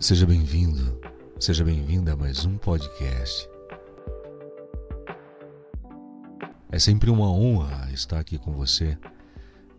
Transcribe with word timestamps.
Seja 0.00 0.24
bem-vindo, 0.24 0.96
seja 1.40 1.64
bem-vinda 1.64 2.12
a 2.12 2.16
mais 2.16 2.44
um 2.44 2.56
podcast. 2.56 3.50
É 6.70 6.78
sempre 6.78 7.10
uma 7.10 7.28
honra 7.28 7.90
estar 7.92 8.20
aqui 8.20 8.38
com 8.38 8.52
você, 8.52 8.96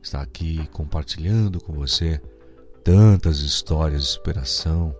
estar 0.04 0.22
aqui 0.22 0.68
compartilhando 0.74 1.64
com 1.64 1.72
você 1.72 2.22
tantas 2.84 3.40
histórias 3.40 4.02
de 4.02 4.08
superação 4.10 4.94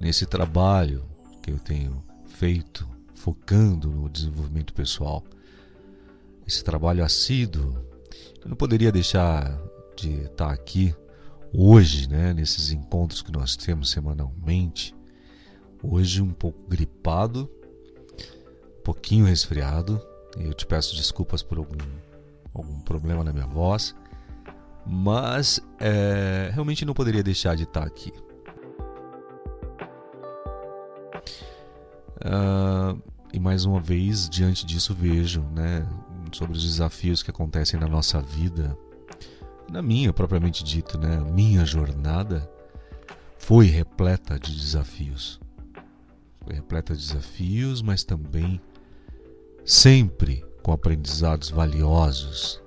nesse 0.00 0.24
trabalho 0.24 1.04
que 1.42 1.50
eu 1.50 1.58
tenho 1.58 2.00
feito, 2.28 2.88
focando 3.12 3.90
no 3.90 4.08
desenvolvimento 4.08 4.72
pessoal. 4.72 5.24
Esse 6.46 6.62
trabalho 6.62 7.04
assíduo. 7.04 7.74
Eu 8.40 8.48
não 8.48 8.56
poderia 8.56 8.92
deixar 8.92 9.60
de 9.96 10.12
estar 10.26 10.52
aqui 10.52 10.94
hoje, 11.52 12.08
né, 12.08 12.32
nesses 12.32 12.70
encontros 12.70 13.22
que 13.22 13.32
nós 13.32 13.56
temos 13.56 13.90
semanalmente, 13.90 14.94
hoje 15.82 16.22
um 16.22 16.30
pouco 16.30 16.58
gripado, 16.68 17.50
um 18.78 18.82
pouquinho 18.82 19.26
resfriado, 19.26 20.00
eu 20.36 20.54
te 20.54 20.66
peço 20.66 20.94
desculpas 20.96 21.42
por 21.42 21.58
algum, 21.58 21.78
algum 22.54 22.80
problema 22.80 23.24
na 23.24 23.32
minha 23.32 23.46
voz, 23.46 23.94
mas 24.86 25.60
é, 25.78 26.50
realmente 26.52 26.84
não 26.84 26.94
poderia 26.94 27.22
deixar 27.22 27.56
de 27.56 27.64
estar 27.64 27.86
aqui. 27.86 28.12
Uh, 32.22 33.00
e 33.32 33.40
mais 33.40 33.64
uma 33.64 33.80
vez, 33.80 34.28
diante 34.28 34.66
disso, 34.66 34.94
vejo 34.94 35.42
né, 35.54 35.86
sobre 36.32 36.56
os 36.56 36.62
desafios 36.62 37.22
que 37.22 37.30
acontecem 37.30 37.78
na 37.78 37.88
nossa 37.88 38.20
vida 38.20 38.76
na 39.70 39.80
minha 39.80 40.12
propriamente 40.12 40.64
dito, 40.64 40.98
né, 40.98 41.18
minha 41.32 41.64
jornada 41.64 42.50
foi 43.38 43.66
repleta 43.66 44.38
de 44.38 44.54
desafios. 44.54 45.40
Foi 46.42 46.54
repleta 46.54 46.94
de 46.94 47.00
desafios, 47.00 47.80
mas 47.80 48.02
também 48.02 48.60
sempre 49.64 50.44
com 50.62 50.72
aprendizados 50.72 51.50
valiosos. 51.50 52.60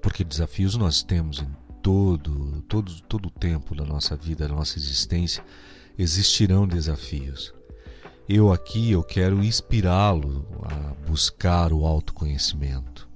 Porque 0.00 0.22
desafios 0.22 0.76
nós 0.76 1.02
temos 1.02 1.40
em 1.40 1.50
todo, 1.82 2.62
todo, 2.62 3.02
todo 3.02 3.26
o 3.26 3.30
tempo 3.30 3.74
da 3.74 3.84
nossa 3.84 4.16
vida, 4.16 4.46
da 4.46 4.54
nossa 4.54 4.78
existência, 4.78 5.44
existirão 5.98 6.66
desafios. 6.66 7.52
Eu 8.28 8.52
aqui 8.52 8.92
eu 8.92 9.02
quero 9.02 9.42
inspirá-lo 9.42 10.46
a 10.62 10.94
buscar 11.08 11.72
o 11.72 11.86
autoconhecimento, 11.86 13.08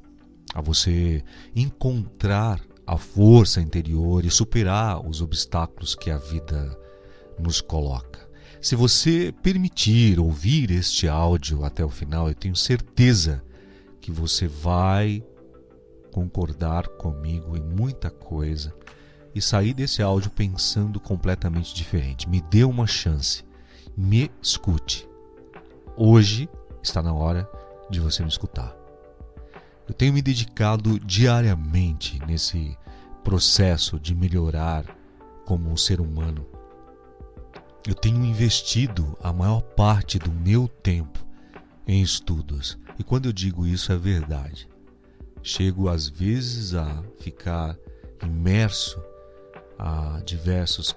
a 0.54 0.60
você 0.60 1.22
encontrar 1.54 2.60
a 2.86 2.96
força 2.96 3.60
interior 3.60 4.24
e 4.24 4.30
superar 4.30 5.06
os 5.06 5.20
obstáculos 5.20 5.94
que 5.94 6.10
a 6.10 6.18
vida 6.18 6.78
nos 7.38 7.60
coloca. 7.60 8.28
Se 8.60 8.76
você 8.76 9.34
permitir 9.42 10.20
ouvir 10.20 10.70
este 10.70 11.08
áudio 11.08 11.64
até 11.64 11.84
o 11.84 11.88
final, 11.88 12.28
eu 12.28 12.34
tenho 12.34 12.54
certeza 12.54 13.42
que 14.00 14.12
você 14.12 14.46
vai 14.46 15.24
concordar 16.12 16.86
comigo 16.88 17.56
em 17.56 17.62
muita 17.62 18.10
coisa 18.10 18.74
e 19.34 19.40
sair 19.40 19.72
desse 19.72 20.02
áudio 20.02 20.30
pensando 20.30 21.00
completamente 21.00 21.74
diferente. 21.74 22.28
Me 22.28 22.40
dê 22.40 22.64
uma 22.64 22.86
chance, 22.86 23.44
me 23.96 24.30
escute. 24.42 25.08
Hoje 25.96 26.48
está 26.82 27.02
na 27.02 27.14
hora 27.14 27.48
de 27.90 27.98
você 27.98 28.22
me 28.22 28.28
escutar. 28.28 28.81
Eu 29.92 29.94
tenho 29.94 30.14
me 30.14 30.22
dedicado 30.22 30.98
diariamente 30.98 32.18
nesse 32.26 32.78
processo 33.22 34.00
de 34.00 34.14
melhorar 34.14 34.86
como 35.44 35.70
um 35.70 35.76
ser 35.76 36.00
humano. 36.00 36.46
Eu 37.86 37.94
tenho 37.94 38.24
investido 38.24 39.18
a 39.22 39.34
maior 39.34 39.60
parte 39.60 40.18
do 40.18 40.32
meu 40.32 40.66
tempo 40.66 41.22
em 41.86 42.00
estudos. 42.00 42.78
E 42.98 43.04
quando 43.04 43.26
eu 43.26 43.34
digo 43.34 43.66
isso 43.66 43.92
é 43.92 43.98
verdade. 43.98 44.66
Chego 45.42 45.90
às 45.90 46.08
vezes 46.08 46.74
a 46.74 47.02
ficar 47.20 47.76
imerso 48.22 48.98
a 49.78 50.22
diversos 50.24 50.96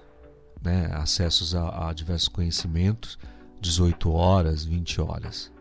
né, 0.64 0.90
acessos 0.94 1.54
a, 1.54 1.90
a 1.90 1.94
diversos 1.94 2.30
conhecimentos, 2.30 3.20
18 3.60 4.10
horas, 4.10 4.64
20 4.64 5.02
horas. 5.02 5.52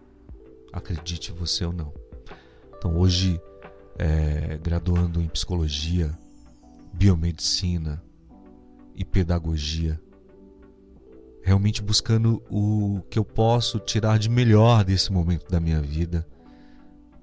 Acredite 0.73 1.33
você 1.33 1.65
ou 1.65 1.73
não. 1.73 2.04
Então 2.85 2.99
hoje, 2.99 3.41
é, 3.99 4.59
graduando 4.63 5.23
em 5.23 5.27
psicologia, 5.27 6.15
biomedicina 6.93 8.05
e 8.95 9.03
pedagogia, 9.03 9.99
realmente 11.43 11.81
buscando 11.81 12.43
o 12.51 13.01
que 13.09 13.19
eu 13.19 13.25
posso 13.25 13.79
tirar 13.79 14.19
de 14.19 14.29
melhor 14.29 14.85
desse 14.85 15.11
momento 15.11 15.51
da 15.51 15.59
minha 15.59 15.81
vida 15.81 16.27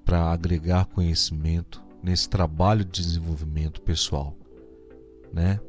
para 0.04 0.32
agregar 0.32 0.86
conhecimento 0.86 1.80
nesse 2.02 2.28
trabalho 2.28 2.84
de 2.84 3.00
desenvolvimento 3.00 3.80
pessoal, 3.82 4.36
né? 5.32 5.60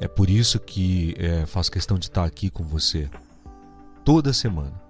É 0.00 0.08
por 0.08 0.28
isso 0.28 0.58
que 0.58 1.14
é, 1.18 1.46
faço 1.46 1.70
questão 1.70 1.96
de 1.96 2.06
estar 2.06 2.24
aqui 2.24 2.50
com 2.50 2.64
você 2.64 3.08
toda 4.04 4.32
semana, 4.32 4.82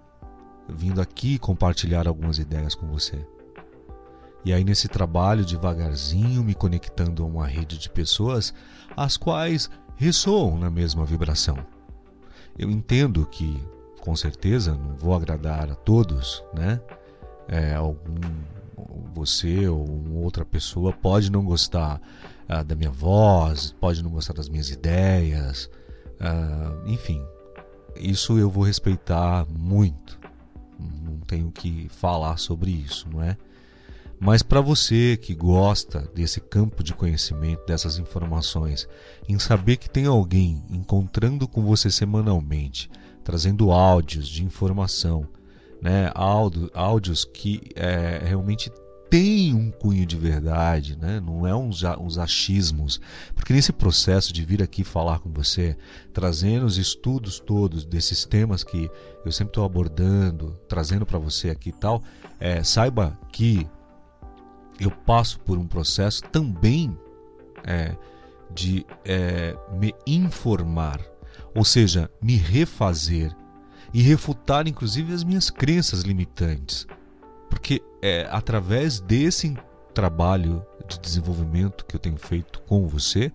vindo 0.66 0.98
aqui 0.98 1.38
compartilhar 1.38 2.08
algumas 2.08 2.38
ideias 2.38 2.74
com 2.74 2.86
você. 2.86 3.33
E 4.44 4.52
aí, 4.52 4.62
nesse 4.62 4.88
trabalho, 4.88 5.44
devagarzinho, 5.44 6.44
me 6.44 6.54
conectando 6.54 7.22
a 7.22 7.26
uma 7.26 7.46
rede 7.46 7.78
de 7.78 7.88
pessoas 7.88 8.52
as 8.96 9.16
quais 9.16 9.70
ressoam 9.96 10.58
na 10.58 10.70
mesma 10.70 11.04
vibração. 11.04 11.56
Eu 12.58 12.70
entendo 12.70 13.24
que, 13.26 13.58
com 14.00 14.14
certeza, 14.14 14.74
não 14.74 14.94
vou 14.96 15.14
agradar 15.14 15.70
a 15.70 15.74
todos, 15.74 16.44
né? 16.52 16.80
É, 17.48 17.74
algum, 17.74 18.20
você 19.14 19.66
ou 19.68 19.86
outra 20.14 20.44
pessoa 20.44 20.92
pode 20.92 21.30
não 21.30 21.44
gostar 21.44 22.00
ah, 22.48 22.62
da 22.62 22.74
minha 22.74 22.90
voz, 22.90 23.74
pode 23.80 24.02
não 24.02 24.10
gostar 24.10 24.34
das 24.34 24.48
minhas 24.48 24.70
ideias, 24.70 25.70
ah, 26.20 26.72
enfim, 26.86 27.22
isso 27.96 28.38
eu 28.38 28.50
vou 28.50 28.64
respeitar 28.64 29.46
muito. 29.48 30.18
Não 30.78 31.18
tenho 31.20 31.50
que 31.50 31.88
falar 31.88 32.38
sobre 32.38 32.70
isso, 32.70 33.08
não 33.10 33.22
é? 33.22 33.36
Mas 34.24 34.42
para 34.42 34.62
você 34.62 35.18
que 35.18 35.34
gosta 35.34 36.08
desse 36.14 36.40
campo 36.40 36.82
de 36.82 36.94
conhecimento, 36.94 37.66
dessas 37.66 37.98
informações, 37.98 38.88
em 39.28 39.38
saber 39.38 39.76
que 39.76 39.90
tem 39.90 40.06
alguém 40.06 40.62
encontrando 40.70 41.46
com 41.46 41.62
você 41.62 41.90
semanalmente, 41.90 42.90
trazendo 43.22 43.70
áudios 43.70 44.26
de 44.26 44.42
informação, 44.42 45.28
né, 45.78 46.10
áudios 46.72 47.26
que 47.26 47.60
é, 47.76 48.22
realmente 48.24 48.72
tem 49.10 49.52
um 49.52 49.70
cunho 49.70 50.06
de 50.06 50.16
verdade, 50.16 50.96
né? 50.96 51.20
não 51.20 51.46
é 51.46 51.54
uns, 51.54 51.82
uns 52.00 52.16
achismos. 52.16 53.02
Porque 53.34 53.52
nesse 53.52 53.74
processo 53.74 54.32
de 54.32 54.42
vir 54.42 54.62
aqui 54.62 54.82
falar 54.82 55.18
com 55.18 55.30
você, 55.30 55.76
trazendo 56.14 56.64
os 56.64 56.78
estudos 56.78 57.38
todos 57.38 57.84
desses 57.84 58.24
temas 58.24 58.64
que 58.64 58.90
eu 59.22 59.30
sempre 59.30 59.50
estou 59.50 59.66
abordando, 59.66 60.58
trazendo 60.66 61.04
para 61.04 61.18
você 61.18 61.50
aqui 61.50 61.68
e 61.68 61.72
tal, 61.72 62.02
é, 62.40 62.64
saiba 62.64 63.16
que 63.30 63.68
eu 64.78 64.90
passo 64.90 65.38
por 65.40 65.58
um 65.58 65.66
processo 65.66 66.22
também 66.24 66.96
é, 67.64 67.96
de 68.52 68.84
é, 69.04 69.56
me 69.72 69.94
informar, 70.06 71.00
ou 71.54 71.64
seja, 71.64 72.10
me 72.20 72.36
refazer 72.36 73.34
e 73.92 74.02
refutar 74.02 74.66
inclusive 74.66 75.12
as 75.12 75.24
minhas 75.24 75.50
crenças 75.50 76.02
limitantes, 76.02 76.86
porque 77.48 77.82
é 78.02 78.26
através 78.30 79.00
desse 79.00 79.56
trabalho 79.92 80.64
de 80.88 80.98
desenvolvimento 80.98 81.84
que 81.86 81.94
eu 81.94 82.00
tenho 82.00 82.18
feito 82.18 82.60
com 82.62 82.86
você 82.88 83.32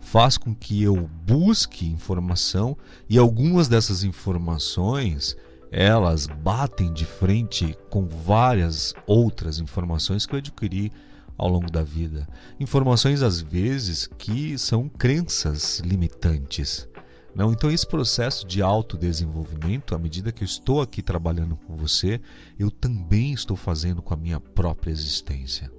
faz 0.00 0.38
com 0.38 0.54
que 0.54 0.82
eu 0.82 1.08
busque 1.24 1.86
informação 1.86 2.76
e 3.08 3.18
algumas 3.18 3.68
dessas 3.68 4.02
informações 4.02 5.36
elas 5.70 6.26
batem 6.26 6.92
de 6.92 7.04
frente 7.04 7.76
com 7.88 8.06
várias 8.06 8.92
outras 9.06 9.60
informações 9.60 10.26
que 10.26 10.34
eu 10.34 10.38
adquiri 10.38 10.90
ao 11.38 11.48
longo 11.48 11.70
da 11.70 11.82
vida. 11.82 12.26
Informações, 12.58 13.22
às 13.22 13.40
vezes, 13.40 14.08
que 14.18 14.58
são 14.58 14.88
crenças 14.88 15.80
limitantes. 15.80 16.88
Não, 17.34 17.52
então 17.52 17.70
esse 17.70 17.86
processo 17.86 18.44
de 18.46 18.60
autodesenvolvimento, 18.60 19.94
à 19.94 19.98
medida 19.98 20.32
que 20.32 20.42
eu 20.42 20.46
estou 20.46 20.82
aqui 20.82 21.00
trabalhando 21.00 21.56
com 21.56 21.76
você, 21.76 22.20
eu 22.58 22.70
também 22.70 23.32
estou 23.32 23.56
fazendo 23.56 24.02
com 24.02 24.12
a 24.12 24.16
minha 24.16 24.40
própria 24.40 24.90
existência. 24.90 25.70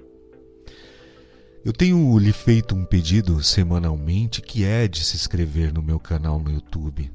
Eu 1.64 1.74
tenho 1.74 2.18
lhe 2.18 2.32
feito 2.32 2.74
um 2.74 2.86
pedido 2.86 3.44
semanalmente 3.44 4.42
que 4.42 4.64
é 4.64 4.88
de 4.88 5.04
se 5.04 5.18
inscrever 5.18 5.72
no 5.74 5.82
meu 5.84 6.00
canal 6.00 6.40
no 6.40 6.50
YouTube 6.50 7.12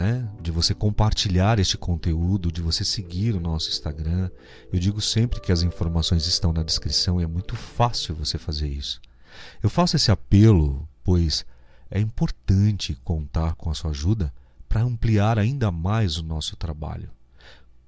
né? 0.00 0.26
De 0.40 0.50
você 0.50 0.72
compartilhar 0.72 1.58
este 1.58 1.76
conteúdo, 1.76 2.50
de 2.50 2.62
você 2.62 2.86
seguir 2.86 3.34
o 3.34 3.40
nosso 3.40 3.68
Instagram. 3.68 4.30
Eu 4.72 4.80
digo 4.80 4.98
sempre 4.98 5.42
que 5.42 5.52
as 5.52 5.62
informações 5.62 6.26
estão 6.26 6.54
na 6.54 6.62
descrição 6.62 7.20
e 7.20 7.24
é 7.24 7.26
muito 7.26 7.54
fácil 7.54 8.14
você 8.14 8.38
fazer 8.38 8.66
isso. 8.66 8.98
Eu 9.62 9.68
faço 9.68 9.96
esse 9.96 10.10
apelo, 10.10 10.88
pois 11.04 11.44
é 11.90 12.00
importante 12.00 12.98
contar 13.04 13.54
com 13.56 13.68
a 13.68 13.74
sua 13.74 13.90
ajuda 13.90 14.32
para 14.66 14.80
ampliar 14.80 15.38
ainda 15.38 15.70
mais 15.70 16.16
o 16.16 16.22
nosso 16.22 16.56
trabalho. 16.56 17.10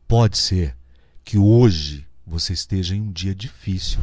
Pode 0.07 0.37
ser 0.37 0.77
que 1.25 1.39
hoje 1.39 2.07
você 2.27 2.53
esteja 2.53 2.95
em 2.95 3.01
um 3.01 3.11
dia 3.11 3.35
difícil. 3.35 4.01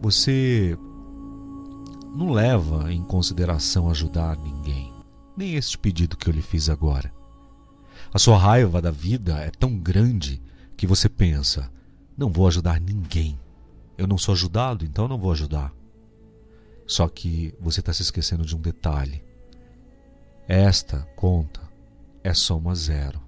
Você 0.00 0.78
não 2.18 2.32
leva 2.32 2.92
em 2.92 3.00
consideração 3.04 3.88
ajudar 3.88 4.36
ninguém, 4.38 4.92
nem 5.36 5.54
este 5.54 5.78
pedido 5.78 6.16
que 6.16 6.28
eu 6.28 6.32
lhe 6.32 6.42
fiz 6.42 6.68
agora. 6.68 7.12
A 8.12 8.18
sua 8.18 8.36
raiva 8.36 8.82
da 8.82 8.90
vida 8.90 9.38
é 9.38 9.52
tão 9.52 9.78
grande 9.78 10.42
que 10.76 10.84
você 10.84 11.08
pensa: 11.08 11.70
não 12.16 12.28
vou 12.28 12.48
ajudar 12.48 12.80
ninguém. 12.80 13.38
Eu 13.96 14.08
não 14.08 14.18
sou 14.18 14.32
ajudado, 14.32 14.84
então 14.84 15.06
não 15.06 15.16
vou 15.16 15.30
ajudar. 15.30 15.72
Só 16.88 17.08
que 17.08 17.54
você 17.60 17.78
está 17.78 17.92
se 17.92 18.02
esquecendo 18.02 18.44
de 18.44 18.56
um 18.56 18.60
detalhe. 18.60 19.22
Esta 20.48 21.06
conta 21.14 21.60
é 22.24 22.34
soma 22.34 22.74
zero. 22.74 23.20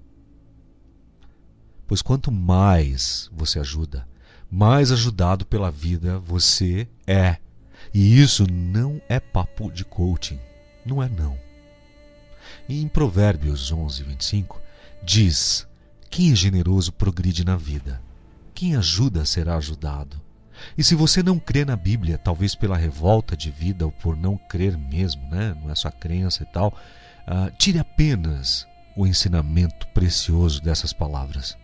Pois 1.87 2.01
quanto 2.01 2.29
mais 2.29 3.29
você 3.31 3.57
ajuda, 3.57 4.05
mais 4.49 4.91
ajudado 4.91 5.45
pela 5.45 5.71
vida 5.71 6.19
você 6.19 6.89
é. 7.07 7.37
E 7.93 8.19
isso 8.21 8.45
não 8.49 9.01
é 9.09 9.19
papo 9.19 9.71
de 9.71 9.83
coaching. 9.83 10.39
Não 10.85 11.01
é 11.01 11.09
não. 11.09 11.37
em 12.67 12.87
Provérbios 12.87 13.71
11, 13.71 14.03
25, 14.03 14.61
diz: 15.03 15.67
Quem 16.09 16.31
é 16.31 16.35
generoso 16.35 16.91
progride 16.91 17.43
na 17.43 17.55
vida. 17.55 18.01
Quem 18.53 18.75
ajuda 18.75 19.25
será 19.25 19.57
ajudado. 19.57 20.21
E 20.77 20.83
se 20.83 20.95
você 20.95 21.23
não 21.23 21.39
crê 21.39 21.65
na 21.65 21.75
Bíblia, 21.75 22.17
talvez 22.17 22.55
pela 22.55 22.77
revolta 22.77 23.35
de 23.35 23.49
vida 23.49 23.85
ou 23.85 23.91
por 23.91 24.15
não 24.15 24.37
crer 24.37 24.77
mesmo, 24.77 25.27
né? 25.29 25.55
não 25.61 25.71
é 25.71 25.75
sua 25.75 25.91
crença 25.91 26.43
e 26.43 26.45
tal, 26.45 26.69
uh, 27.27 27.51
tire 27.57 27.79
apenas 27.79 28.67
o 28.95 29.07
ensinamento 29.07 29.87
precioso 29.87 30.61
dessas 30.61 30.93
palavras. 30.93 31.57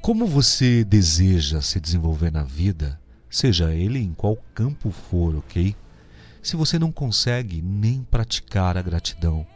Como 0.00 0.26
você 0.26 0.84
deseja 0.84 1.60
se 1.60 1.80
desenvolver 1.80 2.30
na 2.30 2.44
vida, 2.44 3.00
seja 3.30 3.74
ele 3.74 3.98
em 3.98 4.12
qual 4.12 4.36
campo 4.54 4.90
for, 4.90 5.36
ok? 5.36 5.74
Se 6.42 6.56
você 6.56 6.78
não 6.78 6.90
consegue 6.90 7.60
nem 7.60 8.02
praticar 8.02 8.76
a 8.76 8.82
gratidão, 8.82 9.46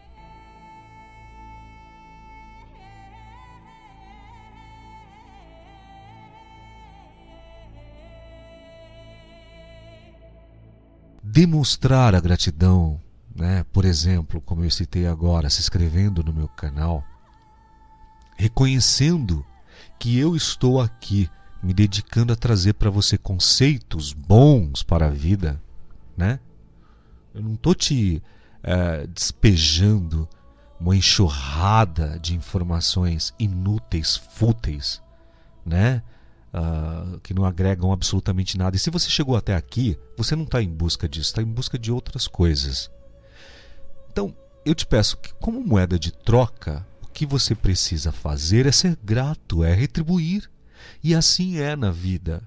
demonstrar 11.32 12.14
a 12.14 12.20
gratidão, 12.20 13.00
né? 13.34 13.64
por 13.72 13.86
exemplo, 13.86 14.38
como 14.42 14.64
eu 14.64 14.70
citei 14.70 15.06
agora, 15.06 15.48
se 15.48 15.60
inscrevendo 15.60 16.22
no 16.22 16.30
meu 16.30 16.46
canal, 16.46 17.02
reconhecendo 18.36 19.42
que 19.98 20.18
eu 20.18 20.36
estou 20.36 20.78
aqui 20.78 21.30
me 21.62 21.72
dedicando 21.72 22.32
a 22.32 22.36
trazer 22.36 22.74
para 22.74 22.90
você 22.90 23.16
conceitos 23.16 24.12
bons 24.12 24.82
para 24.82 25.06
a 25.06 25.10
vida, 25.10 25.60
né? 26.16 26.40
Eu 27.34 27.42
não 27.42 27.54
estou 27.54 27.74
te 27.74 28.22
é, 28.62 29.06
despejando 29.06 30.28
uma 30.78 30.96
enxurrada 30.96 32.18
de 32.18 32.34
informações 32.34 33.32
inúteis, 33.38 34.16
fúteis, 34.16 35.00
né? 35.64 36.02
uh, 36.52 37.18
que 37.20 37.34
não 37.34 37.44
agregam 37.44 37.92
absolutamente 37.92 38.58
nada. 38.58 38.76
E 38.76 38.78
se 38.78 38.90
você 38.90 39.08
chegou 39.08 39.36
até 39.36 39.54
aqui, 39.54 39.98
você 40.16 40.36
não 40.36 40.44
está 40.44 40.62
em 40.62 40.68
busca 40.68 41.08
disso, 41.08 41.30
está 41.30 41.42
em 41.42 41.46
busca 41.46 41.78
de 41.78 41.90
outras 41.90 42.28
coisas. 42.28 42.90
Então, 44.10 44.34
eu 44.64 44.74
te 44.74 44.86
peço 44.86 45.16
que, 45.16 45.32
como 45.34 45.64
moeda 45.64 45.98
de 45.98 46.12
troca, 46.12 46.86
o 47.02 47.06
que 47.08 47.24
você 47.24 47.54
precisa 47.54 48.12
fazer 48.12 48.66
é 48.66 48.72
ser 48.72 48.98
grato, 49.02 49.64
é 49.64 49.72
retribuir. 49.72 50.50
E 51.02 51.14
assim 51.14 51.58
é 51.58 51.74
na 51.76 51.90
vida. 51.90 52.42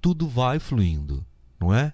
Tudo 0.00 0.28
vai 0.28 0.58
fluindo, 0.58 1.24
não 1.58 1.74
é? 1.74 1.92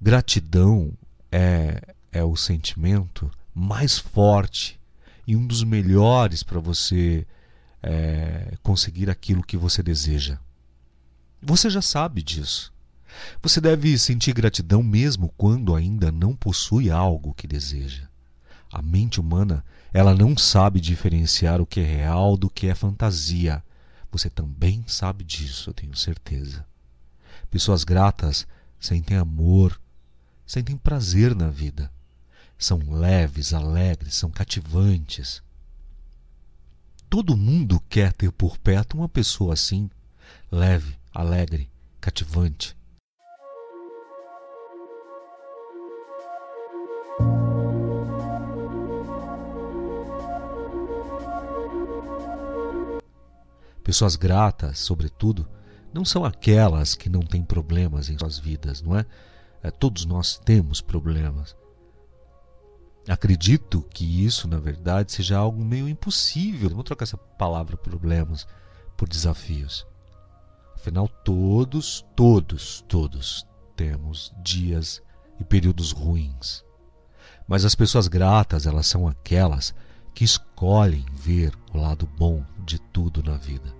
Gratidão 0.00 0.92
é, 1.30 1.94
é 2.10 2.24
o 2.24 2.36
sentimento 2.36 3.30
mais 3.54 3.98
forte 3.98 4.80
e 5.26 5.36
um 5.36 5.46
dos 5.46 5.62
melhores 5.62 6.42
para 6.42 6.58
você 6.58 7.26
é, 7.82 8.54
conseguir 8.62 9.10
aquilo 9.10 9.42
que 9.42 9.56
você 9.56 9.82
deseja. 9.82 10.38
Você 11.42 11.70
já 11.70 11.82
sabe 11.82 12.22
disso. 12.22 12.72
Você 13.42 13.60
deve 13.60 13.98
sentir 13.98 14.32
gratidão 14.32 14.82
mesmo 14.82 15.32
quando 15.36 15.74
ainda 15.74 16.12
não 16.12 16.34
possui 16.34 16.90
algo 16.90 17.34
que 17.34 17.46
deseja. 17.46 18.08
A 18.72 18.80
mente 18.80 19.20
humana, 19.20 19.64
ela 19.92 20.14
não 20.14 20.36
sabe 20.36 20.80
diferenciar 20.80 21.60
o 21.60 21.66
que 21.66 21.80
é 21.80 21.84
real 21.84 22.36
do 22.36 22.48
que 22.48 22.68
é 22.68 22.74
fantasia. 22.74 23.62
Você 24.10 24.28
também 24.28 24.84
sabe 24.86 25.24
disso, 25.24 25.70
eu 25.70 25.74
tenho 25.74 25.96
certeza. 25.96 26.66
Pessoas 27.50 27.84
gratas 27.84 28.46
sentem 28.78 29.16
amor, 29.16 29.80
sentem 30.46 30.76
prazer 30.76 31.34
na 31.34 31.48
vida. 31.48 31.90
São 32.58 32.78
leves, 32.90 33.54
alegres, 33.54 34.14
são 34.14 34.30
cativantes. 34.30 35.42
Todo 37.08 37.36
mundo 37.36 37.80
quer 37.88 38.12
ter 38.12 38.30
por 38.30 38.58
perto 38.58 38.96
uma 38.96 39.08
pessoa 39.08 39.54
assim, 39.54 39.90
leve, 40.50 40.96
alegre, 41.12 41.70
cativante. 42.00 42.76
Pessoas 53.90 54.14
gratas, 54.14 54.78
sobretudo, 54.78 55.48
não 55.92 56.04
são 56.04 56.24
aquelas 56.24 56.94
que 56.94 57.10
não 57.10 57.22
têm 57.22 57.42
problemas 57.42 58.08
em 58.08 58.16
suas 58.16 58.38
vidas, 58.38 58.80
não 58.80 58.96
é? 58.96 59.04
é 59.64 59.68
todos 59.68 60.04
nós 60.04 60.38
temos 60.38 60.80
problemas. 60.80 61.56
Acredito 63.08 63.82
que 63.92 64.24
isso, 64.24 64.46
na 64.46 64.60
verdade, 64.60 65.10
seja 65.10 65.38
algo 65.38 65.64
meio 65.64 65.88
impossível. 65.88 66.70
Vamos 66.70 66.84
trocar 66.84 67.02
essa 67.02 67.16
palavra 67.16 67.76
problemas 67.76 68.46
por 68.96 69.08
desafios. 69.08 69.84
Afinal, 70.76 71.08
todos, 71.08 72.06
todos, 72.14 72.84
todos 72.86 73.44
temos 73.74 74.32
dias 74.40 75.02
e 75.40 75.42
períodos 75.42 75.90
ruins. 75.90 76.64
Mas 77.48 77.64
as 77.64 77.74
pessoas 77.74 78.06
gratas, 78.06 78.66
elas 78.66 78.86
são 78.86 79.08
aquelas 79.08 79.74
que 80.14 80.22
escolhem 80.22 81.04
ver 81.12 81.52
o 81.74 81.78
lado 81.78 82.06
bom 82.06 82.44
de 82.64 82.78
tudo 82.78 83.20
na 83.20 83.36
vida, 83.36 83.79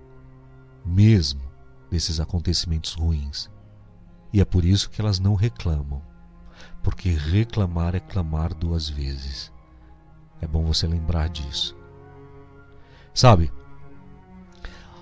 mesmo 0.85 1.41
desses 1.89 2.19
acontecimentos 2.19 2.93
ruins. 2.93 3.49
E 4.33 4.39
é 4.39 4.45
por 4.45 4.63
isso 4.63 4.89
que 4.89 5.01
elas 5.01 5.19
não 5.19 5.35
reclamam 5.35 6.01
porque 6.83 7.09
reclamar 7.09 7.95
é 7.95 7.99
clamar 7.99 8.53
duas 8.53 8.89
vezes. 8.89 9.51
É 10.41 10.47
bom 10.47 10.63
você 10.63 10.87
lembrar 10.87 11.29
disso. 11.29 11.75
Sabe, 13.13 13.51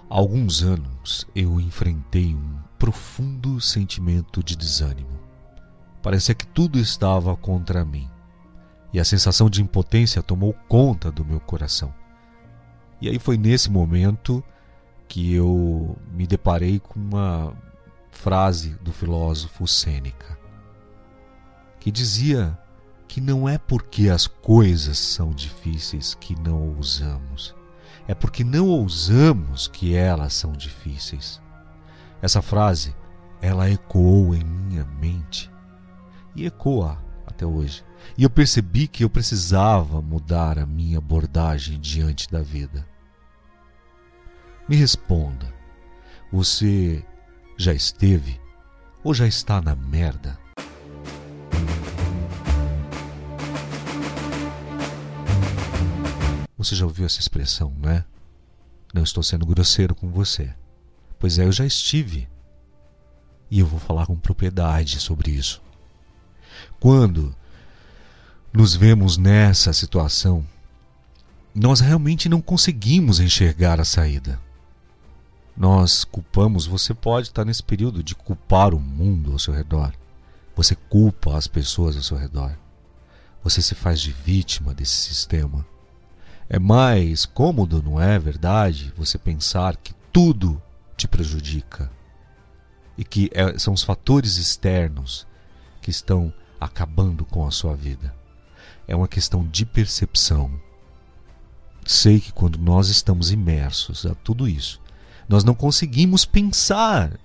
há 0.10 0.16
alguns 0.16 0.62
anos 0.62 1.26
eu 1.36 1.60
enfrentei 1.60 2.36
um 2.36 2.60
profundo 2.78 3.62
sentimento 3.62 4.44
de 4.44 4.56
desânimo. 4.56 5.20
Parecia 6.02 6.36
que 6.36 6.48
tudo 6.48 6.80
estava 6.80 7.36
contra 7.36 7.86
mim. 7.86 8.10
E 8.92 9.00
a 9.00 9.06
sensação 9.06 9.50
de 9.50 9.62
impotência 9.62 10.24
tomou 10.24 10.54
conta 10.68 11.12
do 11.12 11.24
meu 11.24 11.40
coração. 11.40 11.94
E 13.00 13.08
aí 13.08 13.20
foi 13.20 13.38
nesse 13.38 13.70
momento 13.70 14.44
que 15.10 15.34
eu 15.34 15.98
me 16.14 16.26
deparei 16.26 16.80
com 16.80 16.98
uma 16.98 17.54
frase 18.12 18.70
do 18.82 18.94
filósofo 18.94 19.68
Sêneca 19.68 20.40
que 21.80 21.92
dizia 21.92 22.58
que 23.08 23.20
não 23.20 23.50
é 23.50 23.58
porque 23.58 24.10
as 24.10 24.28
coisas 24.28 24.98
são 24.98 25.32
difíceis 25.32 26.14
que 26.14 26.40
não 26.40 26.76
ousamos, 26.76 27.56
é 28.08 28.14
porque 28.14 28.44
não 28.44 28.68
ousamos 28.68 29.68
que 29.68 29.96
elas 29.96 30.34
são 30.34 30.52
difíceis. 30.52 31.42
Essa 32.22 32.42
frase, 32.42 32.94
ela 33.42 33.70
ecoou 33.70 34.36
em 34.36 34.44
minha 34.44 34.86
mente 34.86 35.50
e 36.36 36.46
ecoa 36.46 37.04
até 37.26 37.46
hoje. 37.46 37.84
E 38.18 38.24
eu 38.24 38.30
percebi 38.30 38.88
que 38.88 39.04
eu 39.04 39.10
precisava 39.10 40.02
mudar 40.02 40.60
a 40.60 40.66
minha 40.66 40.98
abordagem 40.98 41.80
diante 41.80 42.30
da 42.30 42.42
vida. 42.42 42.86
Me 44.70 44.76
responda: 44.76 45.52
você 46.32 47.04
já 47.58 47.74
esteve 47.74 48.40
ou 49.04 49.16
já 49.16 49.26
está 49.26 49.60
na 49.60 49.76
merda? 49.76 50.38
Você 56.56 56.76
já 56.76 56.86
ouviu 56.86 57.08
essa 57.08 57.20
expressão, 57.20 57.74
né? 57.80 58.06
Não 58.94 59.02
estou 59.02 59.24
sendo 59.24 59.44
grosseiro 59.44 59.96
com 59.96 60.12
você. 60.12 60.54
Pois 61.18 61.40
é, 61.40 61.46
eu 61.46 61.52
já 61.52 61.66
estive. 61.66 62.30
E 63.50 63.60
eu 63.60 63.66
vou 63.66 63.80
falar 63.80 64.06
com 64.06 64.16
propriedade 64.16 65.00
sobre 65.00 65.32
isso. 65.32 65.64
Quando 66.80 67.36
nos 68.54 68.76
vemos 68.76 69.18
nessa 69.18 69.74
situação, 69.74 70.46
nós 71.56 71.80
realmente 71.80 72.30
não 72.30 72.40
conseguimos 72.40 73.20
enxergar 73.20 73.80
a 73.80 73.86
saída. 73.86 74.40
Nós 75.60 76.06
culpamos, 76.06 76.66
você 76.66 76.94
pode 76.94 77.28
estar 77.28 77.44
nesse 77.44 77.62
período 77.62 78.02
de 78.02 78.16
culpar 78.16 78.74
o 78.74 78.80
mundo 78.80 79.34
ao 79.34 79.40
seu 79.40 79.54
redor. 79.54 79.94
Você 80.56 80.74
culpa 80.74 81.36
as 81.36 81.48
pessoas 81.48 81.98
ao 81.98 82.02
seu 82.02 82.16
redor. 82.16 82.58
Você 83.44 83.62
se 83.62 83.76
faz 83.76 84.00
de 84.00 84.10
vítima 84.10 84.74
desse 84.74 84.96
sistema. 84.96 85.68
É 86.48 86.58
mais 86.58 87.26
cômodo, 87.26 87.84
não 87.84 88.00
é 88.00 88.18
verdade, 88.18 88.94
você 88.96 89.18
pensar 89.18 89.76
que 89.76 89.94
tudo 90.14 90.62
te 90.96 91.10
prejudica 91.10 91.92
e 92.98 93.04
que 93.04 93.30
é, 93.34 93.60
são 93.60 93.74
os 93.74 93.84
fatores 93.84 94.38
externos 94.38 95.28
que 95.82 95.92
estão 95.92 96.34
acabando 96.58 97.26
com 97.26 97.46
a 97.46 97.52
sua 97.52 97.76
vida. 97.76 98.16
É 98.88 98.96
uma 98.96 99.10
questão 99.10 99.46
de 99.46 99.66
percepção. 99.66 100.58
Sei 101.86 102.22
que 102.22 102.32
quando 102.32 102.58
nós 102.58 102.88
estamos 102.88 103.30
imersos 103.30 104.06
a 104.06 104.16
tudo 104.16 104.48
isso, 104.48 104.82
nós 105.30 105.44
não 105.44 105.54
conseguimos 105.54 106.26
pensar 106.26 107.18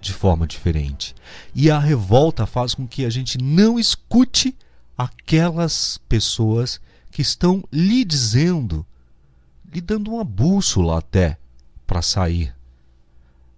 de 0.00 0.12
forma 0.12 0.46
diferente. 0.46 1.14
E 1.54 1.70
a 1.70 1.78
revolta 1.78 2.46
faz 2.46 2.74
com 2.74 2.88
que 2.88 3.04
a 3.04 3.10
gente 3.10 3.36
não 3.36 3.78
escute 3.78 4.56
aquelas 4.96 5.98
pessoas 6.08 6.80
que 7.10 7.20
estão 7.20 7.62
lhe 7.70 8.04
dizendo, 8.04 8.84
lhe 9.72 9.80
dando 9.80 10.12
uma 10.12 10.24
bússola 10.24 10.98
até 10.98 11.38
para 11.86 12.00
sair 12.00 12.54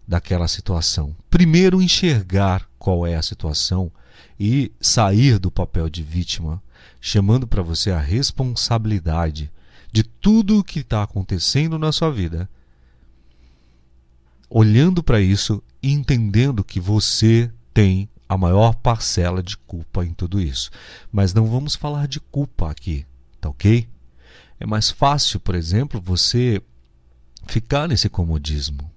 daquela 0.07 0.49
situação. 0.49 1.15
Primeiro, 1.31 1.81
enxergar 1.81 2.69
qual 2.79 3.07
é 3.07 3.15
a 3.15 3.23
situação 3.23 3.93
e 4.41 4.73
sair 4.81 5.39
do 5.39 5.51
papel 5.51 5.89
de 5.89 6.03
vítima, 6.03 6.63
chamando 7.01 7.47
para 7.47 7.63
você 7.63 7.91
a 7.91 8.01
responsabilidade 8.01 9.53
de 9.93 10.03
tudo 10.03 10.59
o 10.59 10.65
que 10.65 10.81
está 10.81 11.03
acontecendo 11.03 11.79
na 11.79 11.93
sua 11.93 12.11
vida, 12.11 12.49
olhando 14.49 15.03
para 15.03 15.21
isso 15.21 15.63
e 15.83 15.93
entendendo 15.93 16.65
que 16.65 16.81
você 16.81 17.51
tem 17.73 18.09
a 18.29 18.37
maior 18.37 18.75
parcela 18.75 19.43
de 19.43 19.57
culpa 19.57 20.05
em 20.05 20.13
tudo 20.13 20.41
isso. 20.41 20.71
Mas 21.11 21.33
não 21.33 21.47
vamos 21.47 21.75
falar 21.75 22.07
de 22.07 22.21
culpa 22.21 22.71
aqui, 22.71 23.07
tá 23.41 23.49
ok? 23.49 23.89
É 24.61 24.67
mais 24.67 24.91
fácil, 24.91 25.41
por 25.41 25.55
exemplo, 25.55 26.01
você 26.01 26.61
ficar 27.47 27.89
nesse 27.89 28.09
comodismo. 28.09 28.91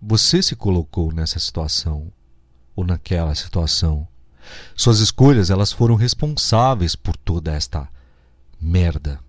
Você 0.00 0.42
se 0.42 0.56
colocou 0.56 1.12
nessa 1.12 1.38
situação 1.38 2.12
ou 2.74 2.84
naquela 2.84 3.34
situação. 3.34 4.06
Suas 4.74 4.98
escolhas, 4.98 5.50
elas 5.50 5.72
foram 5.72 5.94
responsáveis 5.94 6.96
por 6.96 7.16
toda 7.16 7.52
esta 7.52 7.88
merda. 8.60 9.20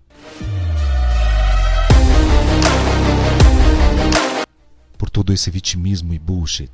Por 4.96 5.10
todo 5.10 5.32
esse 5.32 5.50
vitimismo 5.50 6.14
e 6.14 6.18
bullshit. 6.18 6.70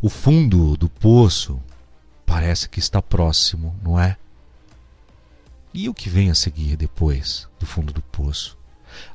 O 0.00 0.08
fundo 0.08 0.76
do 0.76 0.88
poço 0.88 1.60
parece 2.24 2.68
que 2.68 2.78
está 2.78 3.00
próximo, 3.00 3.74
não 3.82 3.98
é? 3.98 4.16
E 5.72 5.88
o 5.88 5.94
que 5.94 6.08
vem 6.08 6.30
a 6.30 6.34
seguir 6.34 6.76
depois 6.76 7.48
do 7.58 7.66
fundo 7.66 7.92
do 7.92 8.02
poço? 8.02 8.56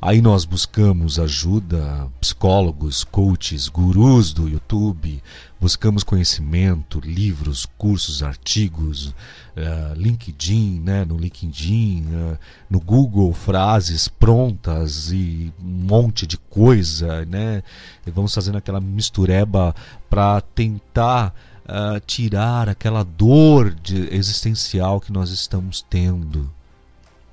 Aí 0.01 0.21
nós 0.21 0.45
buscamos 0.45 1.19
ajuda, 1.19 2.07
psicólogos, 2.19 3.03
coaches, 3.03 3.67
gurus 3.67 4.33
do 4.33 4.47
YouTube, 4.47 5.21
buscamos 5.59 6.03
conhecimento, 6.03 6.99
livros, 6.99 7.67
cursos, 7.77 8.23
artigos, 8.23 9.07
uh, 9.07 9.93
LinkedIn, 9.95 10.79
né, 10.79 11.05
no 11.05 11.17
LinkedIn, 11.17 12.05
uh, 12.07 12.37
no 12.69 12.79
Google, 12.79 13.31
frases 13.33 14.07
prontas 14.07 15.11
e 15.11 15.53
um 15.61 15.85
monte 15.87 16.25
de 16.25 16.37
coisa, 16.37 17.25
né? 17.25 17.61
E 18.05 18.09
vamos 18.09 18.33
fazendo 18.33 18.57
aquela 18.57 18.81
mistureba 18.81 19.75
para 20.09 20.41
tentar 20.41 21.33
uh, 21.65 21.99
tirar 22.05 22.67
aquela 22.67 23.03
dor 23.03 23.71
de, 23.71 24.13
existencial 24.13 24.99
que 24.99 25.11
nós 25.11 25.29
estamos 25.29 25.85
tendo. 25.87 26.51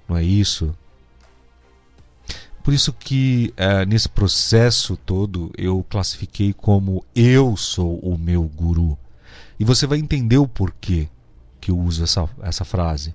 Não 0.09 0.17
é 0.17 0.23
isso? 0.23 0.75
Por 2.69 2.75
isso 2.75 2.93
que 2.93 3.51
é, 3.57 3.87
nesse 3.87 4.11
processo 4.11 4.95
todo 4.95 5.51
eu 5.57 5.83
classifiquei 5.89 6.53
como 6.53 7.03
eu 7.17 7.57
sou 7.57 7.99
o 8.01 8.19
meu 8.19 8.43
guru. 8.43 8.99
E 9.59 9.65
você 9.65 9.87
vai 9.87 9.97
entender 9.97 10.37
o 10.37 10.47
porquê 10.47 11.09
que 11.63 11.71
eu 11.71 11.79
uso 11.79 12.05
essa, 12.05 12.29
essa 12.43 12.67
frase. 12.67 13.15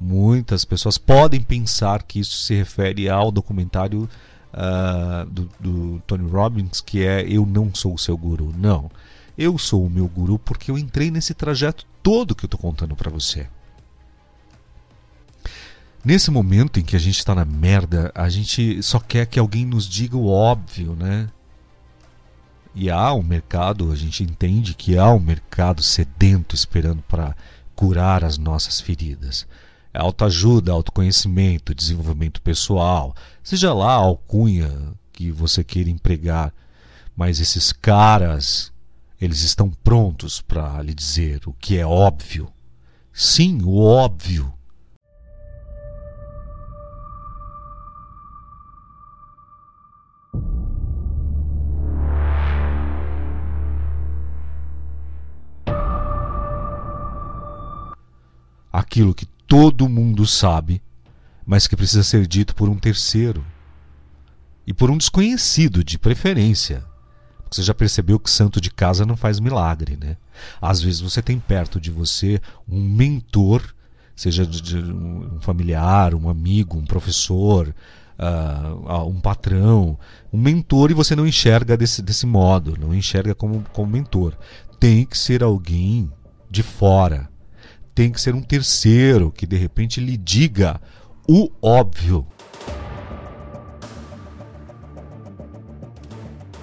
Muitas 0.00 0.64
pessoas 0.64 0.98
podem 0.98 1.40
pensar 1.40 2.02
que 2.02 2.18
isso 2.18 2.38
se 2.38 2.56
refere 2.56 3.08
ao 3.08 3.30
documentário 3.30 4.10
uh, 4.52 5.24
do, 5.30 5.48
do 5.60 6.02
Tony 6.04 6.28
Robbins, 6.28 6.80
que 6.80 7.04
é 7.04 7.22
Eu 7.22 7.46
Não 7.46 7.72
Sou 7.72 7.94
o 7.94 7.98
Seu 7.98 8.18
Guru. 8.18 8.52
Não. 8.58 8.90
Eu 9.38 9.56
sou 9.58 9.86
o 9.86 9.90
meu 9.90 10.08
guru 10.08 10.40
porque 10.40 10.72
eu 10.72 10.76
entrei 10.76 11.08
nesse 11.08 11.34
trajeto 11.34 11.86
todo 12.02 12.34
que 12.34 12.46
eu 12.46 12.48
estou 12.48 12.58
contando 12.58 12.96
para 12.96 13.12
você. 13.12 13.46
Nesse 16.04 16.30
momento 16.30 16.78
em 16.78 16.84
que 16.84 16.94
a 16.94 16.98
gente 16.98 17.18
está 17.18 17.34
na 17.34 17.44
merda, 17.44 18.12
a 18.14 18.28
gente 18.28 18.82
só 18.82 19.00
quer 19.00 19.26
que 19.26 19.38
alguém 19.38 19.66
nos 19.66 19.88
diga 19.88 20.16
o 20.16 20.28
óbvio, 20.28 20.94
né? 20.94 21.28
E 22.74 22.88
há 22.90 23.12
um 23.12 23.22
mercado, 23.22 23.90
a 23.90 23.96
gente 23.96 24.22
entende 24.22 24.74
que 24.74 24.96
há 24.96 25.12
um 25.12 25.18
mercado 25.18 25.82
sedento 25.82 26.54
esperando 26.54 27.02
para 27.02 27.34
curar 27.74 28.22
as 28.22 28.38
nossas 28.38 28.80
feridas. 28.80 29.46
É 29.92 29.98
autoajuda, 29.98 30.70
autoconhecimento, 30.70 31.74
desenvolvimento 31.74 32.40
pessoal, 32.40 33.16
seja 33.42 33.74
lá 33.74 33.92
a 33.92 33.96
alcunha 33.96 34.94
que 35.12 35.32
você 35.32 35.64
queira 35.64 35.90
empregar. 35.90 36.54
Mas 37.16 37.40
esses 37.40 37.72
caras, 37.72 38.72
eles 39.20 39.42
estão 39.42 39.70
prontos 39.70 40.40
para 40.40 40.80
lhe 40.82 40.94
dizer 40.94 41.40
o 41.46 41.52
que 41.52 41.76
é 41.76 41.84
óbvio. 41.84 42.48
Sim, 43.12 43.60
o 43.64 43.80
óbvio. 43.80 44.52
Aquilo 58.98 59.14
que 59.14 59.26
todo 59.46 59.88
mundo 59.88 60.26
sabe, 60.26 60.82
mas 61.46 61.68
que 61.68 61.76
precisa 61.76 62.02
ser 62.02 62.26
dito 62.26 62.54
por 62.54 62.68
um 62.68 62.76
terceiro 62.76 63.44
e 64.66 64.74
por 64.74 64.90
um 64.90 64.98
desconhecido, 64.98 65.84
de 65.84 65.96
preferência. 65.96 66.84
Você 67.48 67.62
já 67.62 67.72
percebeu 67.72 68.18
que 68.18 68.28
santo 68.28 68.60
de 68.60 68.70
casa 68.70 69.06
não 69.06 69.16
faz 69.16 69.38
milagre, 69.38 69.96
né? 69.96 70.16
Às 70.60 70.82
vezes 70.82 71.00
você 71.00 71.22
tem 71.22 71.38
perto 71.38 71.80
de 71.80 71.90
você 71.90 72.40
um 72.68 72.82
mentor, 72.82 73.62
seja 74.16 74.42
um 74.44 75.38
familiar, 75.40 76.12
um 76.12 76.28
amigo, 76.28 76.76
um 76.76 76.84
professor, 76.84 77.72
uh, 78.18 79.08
um 79.08 79.20
patrão, 79.20 79.96
um 80.32 80.38
mentor, 80.38 80.90
e 80.90 80.94
você 80.94 81.14
não 81.14 81.26
enxerga 81.26 81.76
desse, 81.76 82.02
desse 82.02 82.26
modo, 82.26 82.76
não 82.78 82.92
enxerga 82.92 83.34
como, 83.34 83.64
como 83.72 83.92
mentor. 83.92 84.36
Tem 84.78 85.06
que 85.06 85.16
ser 85.16 85.42
alguém 85.42 86.10
de 86.50 86.62
fora, 86.62 87.30
tem 87.98 88.12
que 88.12 88.20
ser 88.20 88.32
um 88.32 88.40
terceiro 88.40 89.32
que 89.32 89.44
de 89.44 89.56
repente 89.56 90.00
lhe 90.00 90.16
diga 90.16 90.80
o 91.28 91.50
óbvio. 91.60 92.24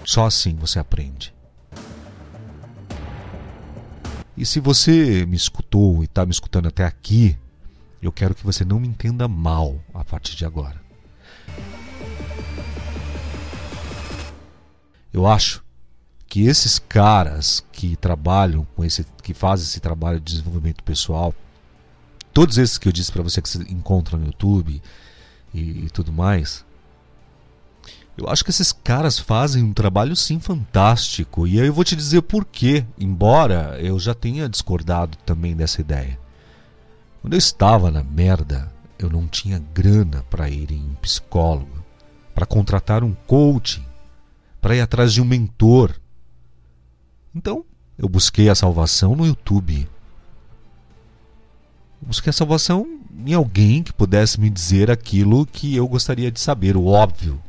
Só 0.05 0.25
assim 0.25 0.55
você 0.55 0.79
aprende. 0.79 1.35
E 4.37 4.45
se 4.45 4.61
você 4.61 5.25
me 5.25 5.35
escutou 5.35 6.03
e 6.03 6.05
está 6.05 6.25
me 6.25 6.31
escutando 6.31 6.69
até 6.69 6.85
aqui, 6.85 7.37
eu 8.01 8.13
quero 8.13 8.33
que 8.33 8.45
você 8.45 8.63
não 8.63 8.79
me 8.79 8.87
entenda 8.87 9.27
mal 9.27 9.83
a 9.93 10.05
partir 10.05 10.37
de 10.37 10.45
agora. 10.45 10.81
Eu 15.11 15.27
acho 15.27 15.64
que 16.27 16.45
esses 16.47 16.79
caras 16.79 17.63
que 17.71 17.95
trabalham 17.95 18.65
com 18.75 18.83
esse, 18.83 19.05
que 19.23 19.33
fazem 19.33 19.65
esse 19.65 19.79
trabalho 19.79 20.19
de 20.19 20.33
desenvolvimento 20.33 20.83
pessoal, 20.83 21.33
todos 22.33 22.57
esses 22.57 22.77
que 22.77 22.87
eu 22.87 22.91
disse 22.91 23.11
para 23.11 23.23
você 23.23 23.41
que 23.41 23.49
você 23.49 23.59
encontra 23.69 24.17
no 24.17 24.25
YouTube 24.25 24.81
e, 25.53 25.85
e 25.85 25.89
tudo 25.89 26.11
mais, 26.11 26.65
eu 28.17 28.29
acho 28.29 28.43
que 28.43 28.49
esses 28.49 28.71
caras 28.71 29.19
fazem 29.19 29.63
um 29.63 29.73
trabalho 29.73 30.15
sim 30.15 30.39
fantástico. 30.39 31.45
E 31.45 31.59
aí 31.59 31.67
eu 31.67 31.73
vou 31.73 31.83
te 31.83 31.95
dizer 31.95 32.21
por 32.21 32.45
quê, 32.45 32.85
embora 32.97 33.77
eu 33.81 33.99
já 33.99 34.13
tenha 34.13 34.47
discordado 34.47 35.17
também 35.25 35.55
dessa 35.55 35.81
ideia. 35.81 36.17
Quando 37.21 37.33
eu 37.33 37.39
estava 37.39 37.91
na 37.91 38.03
merda, 38.03 38.71
eu 38.97 39.09
não 39.09 39.27
tinha 39.27 39.59
grana 39.73 40.23
para 40.29 40.49
ir 40.49 40.71
em 40.71 40.81
um 40.81 40.93
psicólogo, 40.95 41.83
para 42.33 42.45
contratar 42.45 43.03
um 43.03 43.13
coaching, 43.13 43.85
para 44.61 44.75
ir 44.75 44.81
atrás 44.81 45.11
de 45.11 45.21
um 45.21 45.25
mentor. 45.25 45.93
Então, 47.35 47.65
eu 47.97 48.07
busquei 48.07 48.49
a 48.49 48.55
salvação 48.55 49.15
no 49.15 49.25
YouTube. 49.25 49.87
Busquei 52.01 52.29
a 52.29 52.33
salvação 52.33 52.99
em 53.25 53.33
alguém 53.33 53.83
que 53.83 53.91
pudesse 53.91 54.39
me 54.39 54.49
dizer 54.49 54.89
aquilo 54.89 55.45
que 55.45 55.75
eu 55.75 55.87
gostaria 55.87 56.31
de 56.31 56.39
saber, 56.39 56.77
o 56.77 56.85
óbvio. 56.85 57.41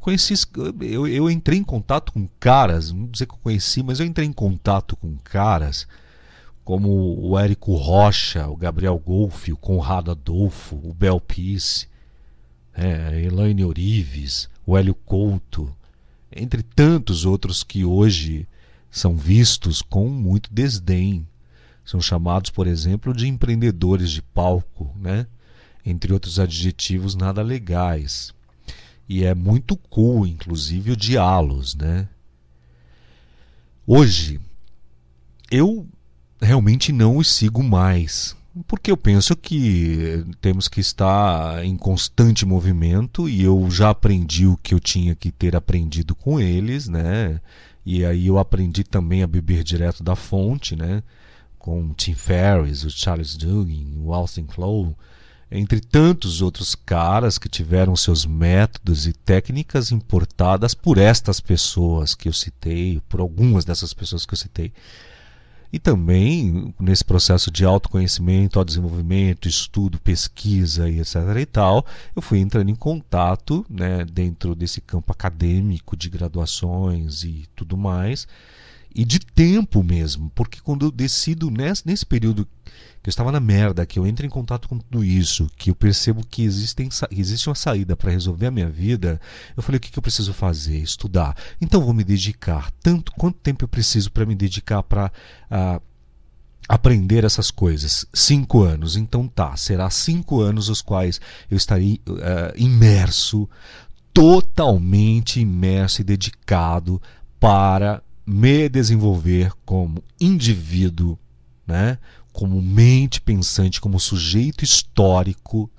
Conheci, 0.00 0.34
eu, 0.82 1.08
eu 1.08 1.28
entrei 1.28 1.58
em 1.58 1.64
contato 1.64 2.12
com 2.12 2.28
caras, 2.38 2.92
não 2.92 3.06
dizer 3.06 3.26
que 3.26 3.34
eu 3.34 3.38
conheci, 3.42 3.82
mas 3.82 3.98
eu 3.98 4.06
entrei 4.06 4.26
em 4.26 4.32
contato 4.32 4.94
com 4.96 5.16
caras 5.24 5.86
como 6.64 7.20
o 7.20 7.38
Érico 7.38 7.76
Rocha, 7.76 8.48
o 8.48 8.56
Gabriel 8.56 8.98
Golfe, 8.98 9.52
o 9.52 9.56
Conrado 9.56 10.10
Adolfo, 10.10 10.74
o 10.74 10.92
Bel 10.92 11.20
Peace, 11.20 11.86
é, 12.74 13.22
Elaine 13.22 13.64
Orives, 13.64 14.48
o 14.66 14.76
Hélio 14.76 14.94
Couto, 14.94 15.72
entre 16.36 16.62
tantos 16.62 17.24
outros 17.24 17.62
que 17.62 17.84
hoje 17.84 18.46
são 18.90 19.16
vistos 19.16 19.82
com 19.82 20.08
muito 20.08 20.52
desdém. 20.52 21.26
São 21.84 22.00
chamados, 22.00 22.50
por 22.50 22.66
exemplo, 22.66 23.14
de 23.14 23.28
empreendedores 23.28 24.10
de 24.10 24.22
palco, 24.22 24.94
né? 24.98 25.26
entre 25.84 26.12
outros 26.12 26.40
adjetivos 26.40 27.14
nada 27.14 27.42
legais. 27.42 28.34
E 29.08 29.24
é 29.24 29.34
muito 29.34 29.76
cool, 29.76 30.26
inclusive, 30.26 30.92
odiá-los. 30.92 31.74
Né? 31.74 32.08
Hoje, 33.86 34.40
eu 35.50 35.86
realmente 36.40 36.92
não 36.92 37.16
os 37.16 37.30
sigo 37.30 37.62
mais 37.62 38.36
porque 38.66 38.90
eu 38.90 38.96
penso 38.96 39.36
que 39.36 40.24
temos 40.40 40.68
que 40.68 40.80
estar 40.80 41.64
em 41.64 41.76
constante 41.76 42.46
movimento 42.46 43.28
e 43.28 43.42
eu 43.42 43.70
já 43.70 43.90
aprendi 43.90 44.46
o 44.46 44.56
que 44.56 44.74
eu 44.74 44.80
tinha 44.80 45.14
que 45.14 45.30
ter 45.30 45.54
aprendido 45.54 46.14
com 46.14 46.40
eles, 46.40 46.88
né? 46.88 47.40
E 47.84 48.04
aí 48.04 48.26
eu 48.26 48.38
aprendi 48.38 48.82
também 48.82 49.22
a 49.22 49.26
beber 49.26 49.62
direto 49.62 50.02
da 50.02 50.16
fonte, 50.16 50.74
né? 50.74 51.02
Com 51.58 51.92
Tim 51.92 52.14
Ferriss, 52.14 52.84
o 52.84 52.90
Charles 52.90 53.36
Dugan, 53.36 54.00
o 54.00 54.14
Austin 54.14 54.44
Clow, 54.44 54.96
entre 55.50 55.80
tantos 55.80 56.42
outros 56.42 56.74
caras 56.74 57.38
que 57.38 57.48
tiveram 57.48 57.94
seus 57.94 58.24
métodos 58.24 59.06
e 59.06 59.12
técnicas 59.12 59.92
importadas 59.92 60.74
por 60.74 60.98
estas 60.98 61.40
pessoas 61.40 62.14
que 62.14 62.28
eu 62.28 62.32
citei, 62.32 63.00
por 63.08 63.20
algumas 63.20 63.64
dessas 63.64 63.92
pessoas 63.92 64.26
que 64.26 64.34
eu 64.34 64.38
citei. 64.38 64.72
E 65.72 65.78
também 65.78 66.74
nesse 66.78 67.04
processo 67.04 67.50
de 67.50 67.64
autoconhecimento, 67.64 68.58
autodesenvolvimento, 68.58 69.48
estudo, 69.48 69.98
pesquisa 69.98 70.88
e 70.88 71.00
etc. 71.00 71.16
e 71.40 71.46
tal, 71.46 71.84
eu 72.14 72.22
fui 72.22 72.38
entrando 72.38 72.70
em 72.70 72.74
contato 72.74 73.66
né, 73.68 74.04
dentro 74.04 74.54
desse 74.54 74.80
campo 74.80 75.12
acadêmico 75.12 75.96
de 75.96 76.08
graduações 76.08 77.24
e 77.24 77.46
tudo 77.54 77.76
mais, 77.76 78.26
e 78.96 79.04
de 79.04 79.18
tempo 79.20 79.82
mesmo, 79.82 80.32
porque 80.34 80.58
quando 80.62 80.86
eu 80.86 80.90
decido 80.90 81.50
nesse, 81.50 81.86
nesse 81.86 82.06
período 82.06 82.48
que 83.02 83.08
eu 83.08 83.10
estava 83.10 83.30
na 83.30 83.38
merda, 83.38 83.84
que 83.84 83.98
eu 83.98 84.06
entro 84.06 84.24
em 84.24 84.30
contato 84.30 84.66
com 84.66 84.78
tudo 84.78 85.04
isso, 85.04 85.50
que 85.58 85.68
eu 85.68 85.74
percebo 85.74 86.26
que 86.26 86.42
existem, 86.42 86.88
existe 87.10 87.46
uma 87.46 87.54
saída 87.54 87.94
para 87.94 88.10
resolver 88.10 88.46
a 88.46 88.50
minha 88.50 88.70
vida, 88.70 89.20
eu 89.54 89.62
falei: 89.62 89.76
o 89.76 89.80
que, 89.80 89.90
que 89.90 89.98
eu 89.98 90.02
preciso 90.02 90.32
fazer? 90.32 90.78
Estudar. 90.78 91.36
Então 91.60 91.84
vou 91.84 91.92
me 91.92 92.02
dedicar. 92.02 92.70
Tanto 92.82 93.12
quanto 93.12 93.38
tempo 93.38 93.62
eu 93.62 93.68
preciso 93.68 94.10
para 94.10 94.24
me 94.24 94.34
dedicar 94.34 94.82
para. 94.82 95.12
Uh, 95.50 95.80
aprender 96.66 97.22
essas 97.22 97.50
coisas. 97.50 98.06
Cinco 98.12 98.62
anos. 98.62 98.96
Então 98.96 99.28
tá, 99.28 99.56
será 99.56 99.88
cinco 99.90 100.40
anos 100.40 100.68
os 100.68 100.80
quais 100.80 101.20
eu 101.48 101.56
estarei 101.56 102.00
uh, 102.08 102.56
imerso, 102.56 103.48
totalmente 104.12 105.38
imerso 105.38 106.00
e 106.00 106.04
dedicado 106.04 107.00
para 107.38 108.02
me 108.26 108.68
desenvolver 108.68 109.52
como 109.64 110.02
indivíduo, 110.20 111.18
né? 111.66 111.98
como 112.36 112.60
mente 112.60 113.18
pensante, 113.18 113.80
como 113.80 113.98
sujeito 113.98 114.62
histórico, 114.62 115.70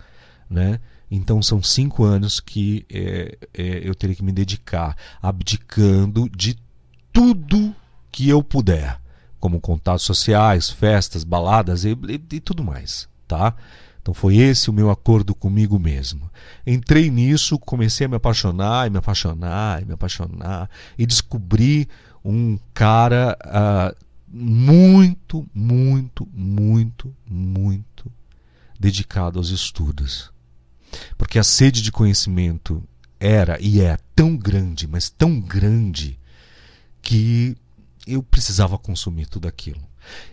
né? 0.49 0.79
Então 1.09 1.39
são 1.39 1.61
cinco 1.61 2.03
anos 2.03 2.39
que 2.39 2.83
é, 2.91 3.37
é, 3.53 3.87
eu 3.87 3.93
teria 3.93 4.15
que 4.15 4.23
me 4.23 4.31
dedicar, 4.31 4.97
abdicando 5.21 6.27
de 6.29 6.57
tudo 7.13 7.75
que 8.11 8.27
eu 8.27 8.43
puder, 8.43 8.99
como 9.39 9.61
contatos 9.61 10.03
sociais, 10.03 10.67
festas, 10.67 11.23
baladas 11.23 11.85
e, 11.85 11.89
e, 11.89 12.35
e 12.37 12.39
tudo 12.39 12.63
mais, 12.63 13.07
tá? 13.27 13.53
Então 14.01 14.11
foi 14.11 14.37
esse 14.37 14.69
o 14.69 14.73
meu 14.73 14.89
acordo 14.89 15.35
comigo 15.35 15.77
mesmo. 15.77 16.31
Entrei 16.65 17.11
nisso, 17.11 17.59
comecei 17.59 18.05
a 18.05 18.09
me 18.09 18.15
apaixonar, 18.15 18.87
e 18.87 18.89
me 18.89 18.97
apaixonar, 18.97 19.81
e 19.81 19.85
me 19.85 19.93
apaixonar, 19.93 20.69
e 20.97 21.05
descobri 21.05 21.87
um 22.29 22.59
cara 22.73 23.37
uh, 23.45 24.05
muito, 24.27 25.47
muito, 25.53 26.27
muito, 26.33 27.15
muito 27.25 28.11
dedicado 28.77 29.39
aos 29.39 29.49
estudos. 29.49 30.31
Porque 31.17 31.39
a 31.39 31.43
sede 31.43 31.81
de 31.81 31.91
conhecimento 31.91 32.83
era 33.19 33.57
e 33.61 33.79
é 33.81 33.97
tão 34.15 34.35
grande, 34.35 34.87
mas 34.87 35.09
tão 35.09 35.39
grande, 35.39 36.19
que 37.01 37.55
eu 38.05 38.21
precisava 38.21 38.77
consumir 38.77 39.27
tudo 39.27 39.47
aquilo. 39.47 39.81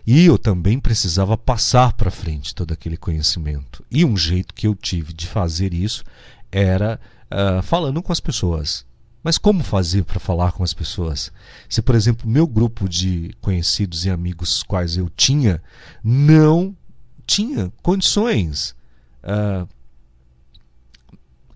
E 0.05 0.25
eu 0.25 0.37
também 0.37 0.79
precisava 0.79 1.37
passar 1.37 1.93
para 1.93 2.11
frente 2.11 2.53
todo 2.53 2.73
aquele 2.73 2.97
conhecimento. 2.97 3.83
E 3.89 4.03
um 4.03 4.17
jeito 4.17 4.53
que 4.53 4.67
eu 4.67 4.75
tive 4.75 5.13
de 5.13 5.27
fazer 5.27 5.73
isso 5.73 6.03
era 6.51 6.99
uh, 7.31 7.61
falando 7.61 8.03
com 8.03 8.11
as 8.11 8.19
pessoas, 8.19 8.85
mas 9.25 9.39
como 9.39 9.63
fazer 9.63 10.03
para 10.03 10.19
falar 10.19 10.51
com 10.51 10.63
as 10.63 10.71
pessoas? 10.71 11.31
Se, 11.67 11.81
por 11.81 11.95
exemplo, 11.95 12.29
meu 12.29 12.45
grupo 12.45 12.87
de 12.87 13.35
conhecidos 13.41 14.05
e 14.05 14.11
amigos 14.11 14.61
quais 14.61 14.97
eu 14.97 15.09
tinha 15.09 15.59
não 16.03 16.77
tinha 17.25 17.73
condições, 17.81 18.75
uh, 19.23 19.67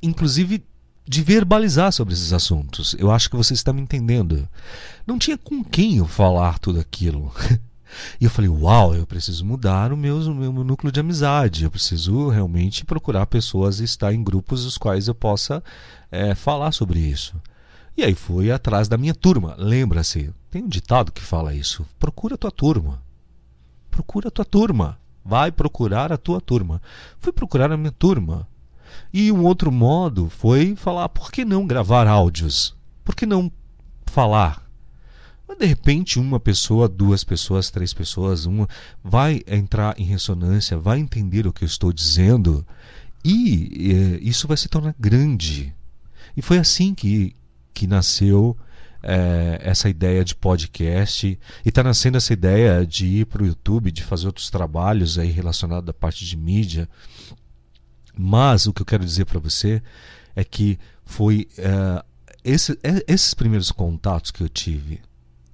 inclusive 0.02 0.66
de 1.08 1.22
verbalizar 1.22 1.94
sobre 1.94 2.16
esses 2.16 2.34
assuntos. 2.34 2.96
Eu 2.98 3.12
acho 3.12 3.30
que 3.30 3.36
você 3.36 3.54
está 3.54 3.72
me 3.72 3.82
entendendo. 3.82 4.50
Não 5.06 5.20
tinha 5.20 5.38
com 5.38 5.64
quem 5.64 5.98
eu 5.98 6.08
falar 6.08 6.58
tudo 6.58 6.80
aquilo. 6.80 7.32
E 8.22 8.26
eu 8.26 8.30
falei, 8.30 8.48
uau, 8.48 8.94
eu 8.94 9.04
preciso 9.04 9.44
mudar 9.44 9.92
o 9.92 9.98
meu, 9.98 10.18
o 10.18 10.36
meu 10.36 10.64
núcleo 10.64 10.92
de 10.92 11.00
amizade. 11.00 11.64
Eu 11.64 11.72
preciso 11.72 12.30
realmente 12.30 12.86
procurar 12.86 13.26
pessoas 13.26 13.80
e 13.80 13.84
estar 13.84 14.14
em 14.14 14.24
grupos 14.24 14.64
os 14.64 14.78
quais 14.78 15.08
eu 15.08 15.16
possa 15.16 15.64
é, 16.12 16.36
falar 16.36 16.72
sobre 16.72 17.00
isso. 17.00 17.36
E 18.00 18.04
aí 18.06 18.16
fui 18.16 18.50
atrás 18.50 18.88
da 18.88 18.98
minha 18.98 19.14
turma. 19.14 19.56
Lembra-se, 19.58 20.34
tem 20.50 20.64
um 20.64 20.70
ditado 20.70 21.12
que 21.12 21.20
fala 21.20 21.54
isso. 21.54 21.86
Procura 22.00 22.36
a 22.36 22.38
tua 22.38 22.50
turma. 22.50 23.04
Procura 23.92 24.30
a 24.30 24.32
tua 24.32 24.46
turma. 24.46 24.98
Vai 25.22 25.52
procurar 25.52 26.14
a 26.14 26.18
tua 26.18 26.40
turma. 26.40 26.82
Fui 27.20 27.34
procurar 27.34 27.70
a 27.74 27.76
minha 27.76 27.92
turma. 27.92 28.48
E 29.12 29.30
um 29.34 29.44
outro 29.44 29.70
modo 29.70 30.30
foi 30.30 30.78
falar: 30.78 31.10
por 31.10 31.30
que 31.30 31.44
não 31.44 31.68
gravar 31.68 32.08
áudios? 32.08 32.74
Por 33.04 33.14
que 33.14 33.26
não 33.26 33.52
falar? 34.06 34.66
Mas 35.46 35.58
de 35.58 35.66
repente, 35.66 36.20
uma 36.20 36.40
pessoa, 36.40 36.88
duas 36.88 37.26
pessoas, 37.26 37.70
três 37.70 37.94
pessoas, 37.94 38.46
uma 38.46 38.66
vai 39.04 39.42
entrar 39.46 40.00
em 40.00 40.06
ressonância, 40.06 40.78
vai 40.78 41.00
entender 41.00 41.46
o 41.46 41.52
que 41.52 41.66
eu 41.66 41.68
estou 41.68 41.92
dizendo 41.92 42.66
e 43.26 43.92
eh, 43.92 44.20
isso 44.22 44.48
vai 44.48 44.56
se 44.56 44.70
tornar 44.70 44.96
grande. 44.98 45.76
E 46.38 46.42
foi 46.42 46.58
assim 46.58 46.96
que, 46.96 47.36
que 47.80 47.88
nasceu 47.88 48.58
é, 49.02 49.62
essa 49.64 49.88
ideia 49.88 50.26
de 50.26 50.36
podcast 50.36 51.40
e 51.66 51.70
está 51.70 51.82
nascendo 51.82 52.18
essa 52.18 52.34
ideia 52.34 52.86
de 52.86 53.06
ir 53.06 53.26
para 53.26 53.42
o 53.42 53.46
YouTube, 53.46 53.90
de 53.90 54.04
fazer 54.04 54.28
outros 54.28 54.50
trabalhos 54.50 55.18
aí 55.18 55.32
relacionados 55.32 55.90
à 55.90 55.94
parte 55.94 56.26
de 56.26 56.36
mídia. 56.36 56.90
Mas 58.18 58.68
o 58.68 58.74
que 58.74 58.82
eu 58.82 58.86
quero 58.86 59.06
dizer 59.06 59.24
para 59.24 59.40
você 59.40 59.82
é 60.36 60.44
que 60.44 60.78
foi 61.06 61.48
é, 61.58 62.04
esse, 62.44 62.78
é, 62.84 63.02
esses 63.08 63.34
primeiros 63.34 63.72
contatos 63.72 64.30
que 64.30 64.44
eu 64.44 64.50
tive. 64.50 65.00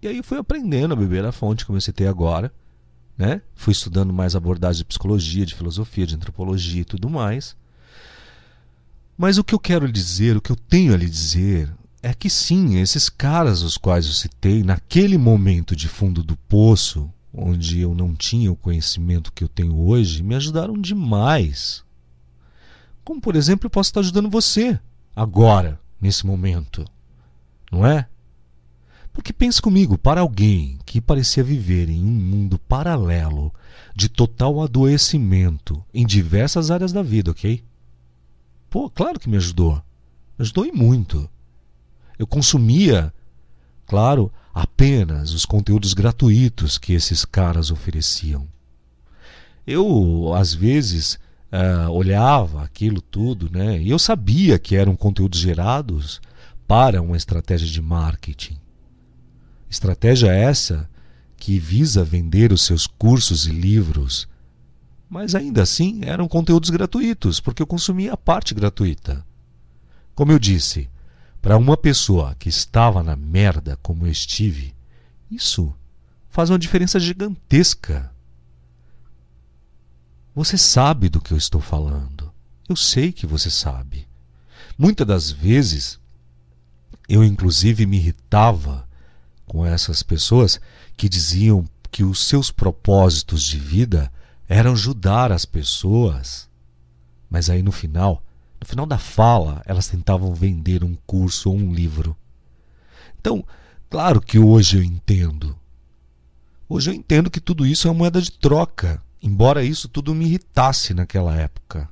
E 0.02 0.08
aí 0.08 0.24
fui 0.24 0.40
aprendendo 0.40 0.96
a 0.96 0.98
beber 0.98 1.26
a 1.26 1.32
fonte, 1.32 1.64
como 1.64 1.78
eu 1.78 1.82
citei 1.82 2.08
agora. 2.08 2.52
Né? 3.16 3.40
Fui 3.54 3.72
estudando 3.72 4.12
mais 4.12 4.36
abordagens 4.36 4.80
de 4.80 4.86
psicologia, 4.86 5.46
de 5.46 5.54
filosofia, 5.54 6.08
de 6.08 6.16
antropologia 6.16 6.82
e 6.82 6.86
tudo 6.86 7.08
mais. 7.08 7.56
Mas 9.16 9.38
o 9.38 9.44
que 9.44 9.54
eu 9.54 9.60
quero 9.60 9.92
dizer, 9.92 10.36
o 10.36 10.42
que 10.42 10.52
eu 10.52 10.56
tenho 10.56 10.92
a 10.92 10.98
lhe 10.98 11.08
dizer, 11.08 11.72
é 12.06 12.14
que 12.14 12.30
sim, 12.30 12.78
esses 12.78 13.10
caras 13.10 13.64
os 13.64 13.80
quais 13.80 14.06
eu 14.06 14.12
citei, 14.12 14.62
naquele 14.62 15.18
momento 15.18 15.76
de 15.76 15.88
fundo 15.88 16.22
do 16.22 16.38
poço, 16.38 17.12
onde 17.34 17.80
eu 17.80 17.96
não 17.96 18.14
tinha 18.14 18.52
o 18.52 18.56
conhecimento 18.56 19.34
que 19.34 19.44
eu 19.44 19.48
tenho 19.48 19.76
hoje, 19.76 20.22
me 20.22 20.36
ajudaram 20.36 20.80
demais. 20.80 21.84
Como, 23.04 23.20
por 23.20 23.36
exemplo, 23.36 23.66
eu 23.66 23.72
posso 23.72 23.90
estar 23.90 24.02
ajudando 24.02 24.30
você 24.30 24.80
agora, 25.16 25.80
nesse 26.00 26.28
momento. 26.28 26.86
Não 27.72 27.84
é? 27.84 28.08
Porque 29.12 29.34
pense 29.34 29.60
comigo, 29.60 29.98
para 29.98 30.22
alguém 30.22 30.78
que 30.86 31.02
parecia 31.02 31.44
viver 31.44 31.90
em 31.90 32.04
um 32.04 32.12
mundo 32.12 32.60
paralelo 32.60 33.52
de 33.96 34.10
total 34.10 34.62
adoecimento 34.62 35.84
em 35.92 36.06
diversas 36.06 36.70
áreas 36.70 36.94
da 36.94 37.02
vida, 37.02 37.32
ok? 37.32 37.64
Pô, 38.70 38.92
claro 38.92 39.20
que 39.20 39.28
me 39.28 39.38
ajudou. 39.38 39.78
Me 40.38 40.44
ajudou 40.44 40.68
e 40.68 40.72
muito. 40.72 41.28
Eu 42.18 42.26
consumia, 42.28 43.14
claro, 43.86 44.32
apenas 44.54 45.34
os 45.34 45.46
conteúdos 45.46 45.94
gratuitos 45.94 46.78
que 46.78 46.94
esses 46.94 47.26
caras 47.26 47.72
ofereciam. 47.72 48.48
eu 49.68 50.34
às 50.34 50.54
vezes 50.54 51.20
uh, 51.52 51.90
olhava 51.92 52.64
aquilo 52.64 53.02
tudo, 53.02 53.50
né? 53.50 53.82
E 53.82 53.90
eu 53.90 54.00
sabia 54.00 54.60
que 54.60 54.76
eram 54.76 54.96
conteúdos 54.96 55.40
gerados 55.40 56.22
para 56.68 57.02
uma 57.02 57.18
estratégia 57.18 57.68
de 57.68 57.82
marketing. 57.82 58.58
Estratégia 59.70 60.32
essa 60.32 60.90
que 61.38 61.60
visa 61.60 62.04
vender 62.04 62.52
os 62.52 62.62
seus 62.62 62.88
cursos 62.88 63.46
e 63.46 63.52
livros. 63.52 64.28
Mas 65.10 65.36
ainda 65.36 65.62
assim 65.62 66.02
eram 66.04 66.28
conteúdos 66.28 66.70
gratuitos, 66.70 67.40
porque 67.40 67.62
eu 67.62 67.68
consumia 67.68 68.14
a 68.14 68.18
parte 68.18 68.54
gratuita. 68.54 69.24
Como 70.16 70.32
eu 70.32 70.40
disse, 70.40 70.90
para 71.46 71.58
uma 71.58 71.78
pessoa 71.78 72.34
que 72.40 72.50
estava 72.50 73.04
na 73.04 73.16
merda 73.16 73.78
como 73.84 74.08
eu 74.08 74.12
estive, 74.12 74.74
isso 75.30 75.72
faz 76.28 76.50
uma 76.50 76.58
diferença 76.58 77.00
gigantesca. 77.00 78.12
Você 80.34 80.58
sabe 80.58 81.08
do 81.08 81.22
que 81.22 81.32
eu 81.32 81.38
estou 81.38 81.62
falando. 81.62 82.32
Eu 82.68 82.76
sei 82.76 83.12
que 83.12 83.28
você 83.28 83.52
sabe. 83.52 84.08
Muitas 84.76 85.06
das 85.06 85.30
vezes, 85.30 86.00
eu 87.08 87.24
inclusive 87.24 87.86
me 87.86 87.98
irritava 87.98 88.90
com 89.46 89.64
essas 89.64 90.02
pessoas 90.02 90.60
que 90.98 91.08
diziam 91.08 91.64
que 91.92 92.04
os 92.04 92.28
seus 92.28 92.50
propósitos 92.50 93.44
de 93.44 93.60
vida 93.60 94.12
eram 94.50 94.72
ajudar 94.72 95.32
as 95.32 95.46
pessoas. 95.46 96.50
Mas 97.30 97.52
aí 97.52 97.62
no 97.62 97.72
final, 97.72 98.25
no 98.66 98.70
final 98.70 98.86
da 98.86 98.98
fala, 98.98 99.62
elas 99.66 99.88
tentavam 99.88 100.34
vender 100.34 100.84
um 100.84 100.96
curso 101.06 101.50
ou 101.50 101.56
um 101.56 101.74
livro. 101.74 102.16
Então, 103.20 103.46
claro 103.90 104.20
que 104.20 104.40
hoje 104.40 104.78
eu 104.78 104.84
entendo. 104.84 105.56
Hoje 106.68 106.90
eu 106.90 106.94
entendo 106.94 107.30
que 107.30 107.40
tudo 107.40 107.66
isso 107.66 107.88
é 107.88 107.92
uma 107.92 107.98
moeda 107.98 108.22
de 108.22 108.32
troca 108.32 109.02
embora 109.26 109.64
isso 109.64 109.90
tudo 109.90 110.14
me 110.14 110.26
irritasse 110.26 110.94
naquela 110.94 111.36
época. 111.36 111.90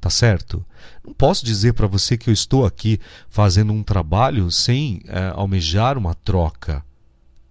Tá 0.00 0.10
certo? 0.10 0.66
Não 1.06 1.14
posso 1.14 1.44
dizer 1.44 1.74
para 1.74 1.86
você 1.86 2.18
que 2.18 2.28
eu 2.28 2.34
estou 2.34 2.66
aqui 2.66 2.98
fazendo 3.28 3.72
um 3.72 3.84
trabalho 3.84 4.50
sem 4.50 5.00
é, 5.06 5.28
almejar 5.28 5.96
uma 5.96 6.12
troca. 6.12 6.84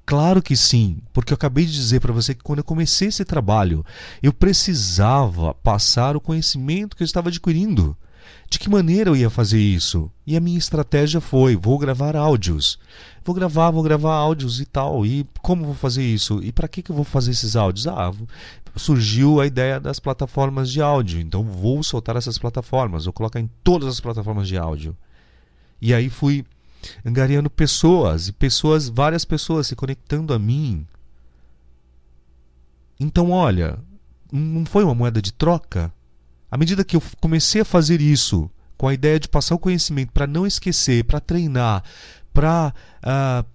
Claro 0.06 0.42
que 0.42 0.58
sim, 0.58 1.02
porque 1.14 1.32
eu 1.32 1.36
acabei 1.36 1.66
de 1.66 1.72
dizer 1.72 2.02
para 2.02 2.12
você 2.12 2.36
que 2.36 2.44
quando 2.44 2.60
eu 2.60 2.66
comecei 2.66 3.08
esse 3.08 3.24
trabalho, 3.24 3.86
eu 4.22 4.34
precisava 4.34 5.54
passar 5.54 6.18
o 6.18 6.22
conhecimento 6.22 6.98
que 6.98 7.04
eu 7.04 7.06
estava 7.06 7.30
adquirindo. 7.30 7.96
De 8.50 8.60
que 8.60 8.70
maneira 8.70 9.10
eu 9.10 9.16
ia 9.16 9.30
fazer 9.30 9.60
isso? 9.60 10.12
E 10.28 10.36
a 10.36 10.40
minha 10.42 10.58
estratégia 10.58 11.22
foi: 11.22 11.56
vou 11.56 11.78
gravar 11.78 12.16
áudios. 12.16 12.78
Vou 13.24 13.36
gravar, 13.36 13.72
vou 13.72 13.84
gravar 13.84 14.14
áudios 14.14 14.60
e 14.60 14.66
tal. 14.66 15.06
E 15.06 15.26
como 15.42 15.66
vou 15.66 15.76
fazer 15.76 16.04
isso? 16.04 16.42
E 16.44 16.52
para 16.52 16.68
que, 16.68 16.82
que 16.82 16.92
eu 16.92 16.96
vou 16.96 17.06
fazer 17.06 17.32
esses 17.32 17.56
áudios? 17.56 17.88
Ah, 17.88 18.12
surgiu 18.76 19.40
a 19.40 19.46
ideia 19.46 19.80
das 19.80 20.00
plataformas 20.00 20.70
de 20.70 20.82
áudio. 20.82 21.20
Então 21.20 21.44
vou 21.44 21.84
soltar 21.84 22.16
essas 22.16 22.38
plataformas, 22.38 23.06
vou 23.06 23.14
colocar 23.14 23.40
em 23.40 23.50
todas 23.64 23.88
as 23.88 24.00
plataformas 24.00 24.48
de 24.48 24.58
áudio. 24.58 24.96
E 25.82 25.94
aí 25.94 26.10
fui 26.10 26.46
angariando 27.06 27.50
pessoas 27.50 28.28
e 28.28 28.34
pessoas, 28.34 28.90
várias 28.90 29.26
pessoas 29.26 29.68
se 29.68 29.76
conectando 29.76 30.34
a 30.34 30.40
mim. 30.40 30.86
Então, 33.00 33.32
olha, 33.32 33.80
não 34.32 34.66
foi 34.66 34.84
uma 34.84 34.94
moeda 34.94 35.22
de 35.22 35.34
troca? 35.34 35.92
À 36.52 36.58
medida 36.58 36.84
que 36.84 36.98
eu 36.98 37.04
comecei 37.22 37.62
a 37.62 37.66
fazer 37.66 38.02
isso, 38.02 38.52
com 38.78 38.88
a 38.88 38.94
ideia 38.94 39.18
de 39.18 39.30
passar 39.30 39.56
o 39.56 39.60
conhecimento 39.60 40.12
para 40.12 40.28
não 40.28 40.46
esquecer, 40.46 41.06
para 41.06 41.22
treinar, 41.22 41.82
para 42.34 42.74
uh, 43.04 43.46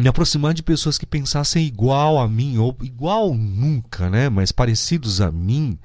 me 0.00 0.08
aproximar 0.08 0.52
de 0.52 0.62
pessoas 0.62 0.98
que 0.98 1.06
pensassem 1.06 1.64
igual 1.64 2.18
a 2.18 2.28
mim, 2.28 2.58
ou 2.58 2.76
igual 2.82 3.34
nunca, 3.34 4.10
né? 4.10 4.28
mas 4.28 4.50
parecidos 4.50 5.20
a 5.20 5.30
mim, 5.30 5.78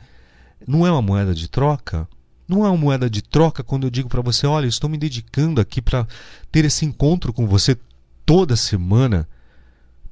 não 0.68 0.88
é 0.88 0.92
uma 0.92 1.02
moeda 1.02 1.36
de 1.36 1.48
troca? 1.48 2.08
Não 2.48 2.66
é 2.66 2.70
uma 2.70 2.78
moeda 2.78 3.10
de 3.10 3.22
troca 3.22 3.64
quando 3.64 3.86
eu 3.86 3.90
digo 3.90 4.10
para 4.10 4.22
você: 4.22 4.46
olha, 4.46 4.66
estou 4.66 4.90
me 4.90 4.98
dedicando 4.98 5.62
aqui 5.62 5.82
para 5.82 6.08
ter 6.52 6.66
esse 6.66 6.86
encontro 6.86 7.32
com 7.32 7.48
você 7.48 7.78
toda 8.26 8.56
semana. 8.56 9.28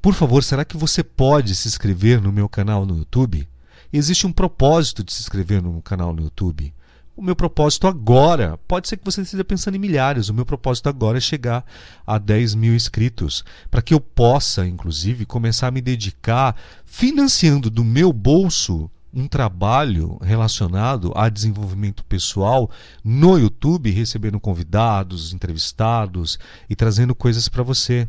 Por 0.02 0.14
favor, 0.14 0.44
será 0.44 0.66
que 0.66 0.78
você 0.78 1.04
pode 1.04 1.56
se 1.56 1.68
inscrever 1.68 2.22
no 2.22 2.32
meu 2.32 2.50
canal 2.50 2.86
no 2.86 2.98
YouTube? 2.98 3.48
Existe 3.94 4.26
um 4.26 4.32
propósito 4.32 5.04
de 5.04 5.12
se 5.12 5.22
inscrever 5.22 5.62
no 5.62 5.82
canal 5.82 6.14
no 6.14 6.24
YouTube. 6.24 6.74
O 7.16 7.22
meu 7.22 7.36
propósito 7.36 7.88
agora, 7.88 8.58
pode 8.68 8.88
ser 8.88 8.98
que 8.98 9.04
você 9.04 9.22
esteja 9.22 9.44
pensando 9.44 9.76
em 9.76 9.80
milhares, 9.80 10.30
o 10.30 10.34
meu 10.34 10.46
propósito 10.46 10.88
agora 10.88 11.18
é 11.18 11.22
chegar 11.22 11.66
a 12.08 12.18
10 12.18 12.56
mil 12.56 12.74
inscritos, 12.74 13.44
para 13.70 13.82
que 13.82 13.94
eu 13.94 14.00
possa, 14.00 14.66
inclusive, 14.66 15.26
começar 15.26 15.68
a 15.68 15.72
me 15.72 15.82
dedicar 15.82 16.56
financiando 16.86 17.70
do 17.70 17.84
meu 17.84 18.14
bolso 18.14 18.90
um 19.14 19.28
trabalho 19.28 20.18
relacionado 20.22 21.12
a 21.16 21.28
desenvolvimento 21.28 22.04
pessoal 22.06 22.72
no 23.04 23.38
YouTube, 23.38 23.92
recebendo 23.92 24.40
convidados, 24.40 25.34
entrevistados 25.34 26.40
e 26.70 26.76
trazendo 26.76 27.14
coisas 27.14 27.50
para 27.50 27.62
você. 27.62 28.08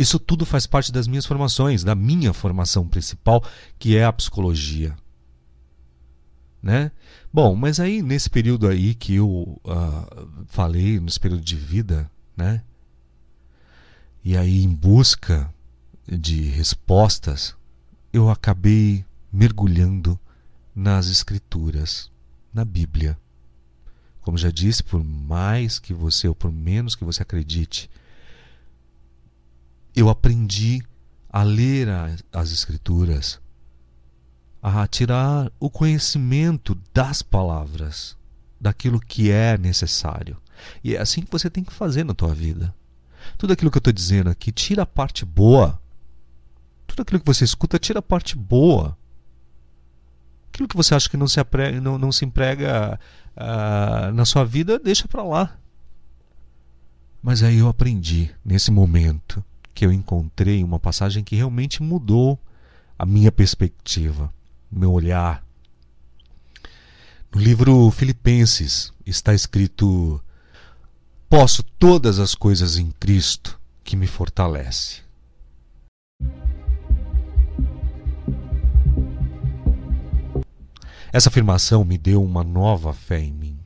Isso 0.00 0.18
tudo 0.18 0.46
faz 0.46 0.66
parte 0.66 0.90
das 0.90 1.06
minhas 1.06 1.26
formações, 1.26 1.84
da 1.84 1.94
minha 1.94 2.32
formação 2.32 2.88
principal, 2.88 3.44
que 3.78 3.98
é 3.98 4.06
a 4.06 4.10
psicologia. 4.10 4.96
Né? 6.62 6.90
Bom, 7.30 7.54
mas 7.54 7.78
aí 7.78 8.00
nesse 8.00 8.30
período 8.30 8.66
aí 8.66 8.94
que 8.94 9.16
eu 9.16 9.28
uh, 9.28 10.46
falei, 10.46 10.98
nesse 10.98 11.20
período 11.20 11.42
de 11.42 11.54
vida, 11.54 12.10
né? 12.34 12.62
E 14.24 14.38
aí 14.38 14.64
em 14.64 14.74
busca 14.74 15.52
de 16.08 16.44
respostas, 16.44 17.54
eu 18.10 18.30
acabei 18.30 19.04
mergulhando 19.30 20.18
nas 20.74 21.08
escrituras, 21.08 22.10
na 22.54 22.64
Bíblia. 22.64 23.18
Como 24.22 24.38
já 24.38 24.50
disse, 24.50 24.82
por 24.82 25.04
mais 25.04 25.78
que 25.78 25.92
você 25.92 26.26
ou 26.26 26.34
por 26.34 26.50
menos 26.50 26.94
que 26.94 27.04
você 27.04 27.22
acredite, 27.22 27.90
eu 29.94 30.08
aprendi 30.08 30.82
a 31.28 31.42
ler 31.42 31.88
as 32.32 32.50
escrituras 32.50 33.40
a 34.62 34.86
tirar 34.86 35.50
o 35.58 35.70
conhecimento 35.70 36.78
das 36.92 37.22
palavras, 37.22 38.16
daquilo 38.60 39.00
que 39.00 39.30
é 39.30 39.56
necessário. 39.56 40.36
E 40.84 40.94
é 40.94 41.00
assim 41.00 41.22
que 41.22 41.32
você 41.32 41.48
tem 41.48 41.64
que 41.64 41.72
fazer 41.72 42.04
na 42.04 42.14
tua 42.14 42.34
vida. 42.34 42.74
Tudo 43.38 43.52
aquilo 43.52 43.70
que 43.70 43.78
eu 43.78 43.80
estou 43.80 43.92
dizendo 43.92 44.28
aqui, 44.28 44.52
tira 44.52 44.82
a 44.82 44.86
parte 44.86 45.24
boa. 45.24 45.80
Tudo 46.86 47.02
aquilo 47.02 47.20
que 47.20 47.26
você 47.26 47.44
escuta, 47.44 47.78
tira 47.78 48.00
a 48.00 48.02
parte 48.02 48.36
boa. 48.36 48.96
Aquilo 50.52 50.68
que 50.68 50.76
você 50.76 50.94
acha 50.94 51.08
que 51.08 51.16
não 51.16 51.28
se, 51.28 51.40
aprega, 51.40 51.80
não, 51.80 51.96
não 51.96 52.12
se 52.12 52.24
emprega 52.24 53.00
uh, 53.36 54.12
na 54.12 54.26
sua 54.26 54.44
vida, 54.44 54.78
deixa 54.78 55.08
para 55.08 55.22
lá. 55.22 55.56
Mas 57.22 57.42
aí 57.42 57.58
eu 57.58 57.68
aprendi, 57.68 58.30
nesse 58.44 58.70
momento, 58.70 59.42
que 59.74 59.84
eu 59.84 59.92
encontrei 59.92 60.62
uma 60.62 60.78
passagem 60.78 61.24
que 61.24 61.36
realmente 61.36 61.82
mudou 61.82 62.38
a 62.98 63.06
minha 63.06 63.32
perspectiva 63.32 64.32
meu 64.70 64.92
olhar. 64.92 65.44
No 67.34 67.40
livro 67.40 67.90
Filipenses 67.90 68.92
está 69.04 69.34
escrito: 69.34 70.22
Posso 71.28 71.62
todas 71.62 72.18
as 72.18 72.34
coisas 72.34 72.78
em 72.78 72.90
Cristo 72.92 73.58
que 73.82 73.96
me 73.96 74.06
fortalece. 74.06 75.02
Essa 81.12 81.28
afirmação 81.28 81.84
me 81.84 81.98
deu 81.98 82.22
uma 82.22 82.44
nova 82.44 82.92
fé 82.92 83.18
em 83.18 83.32
mim 83.32 83.58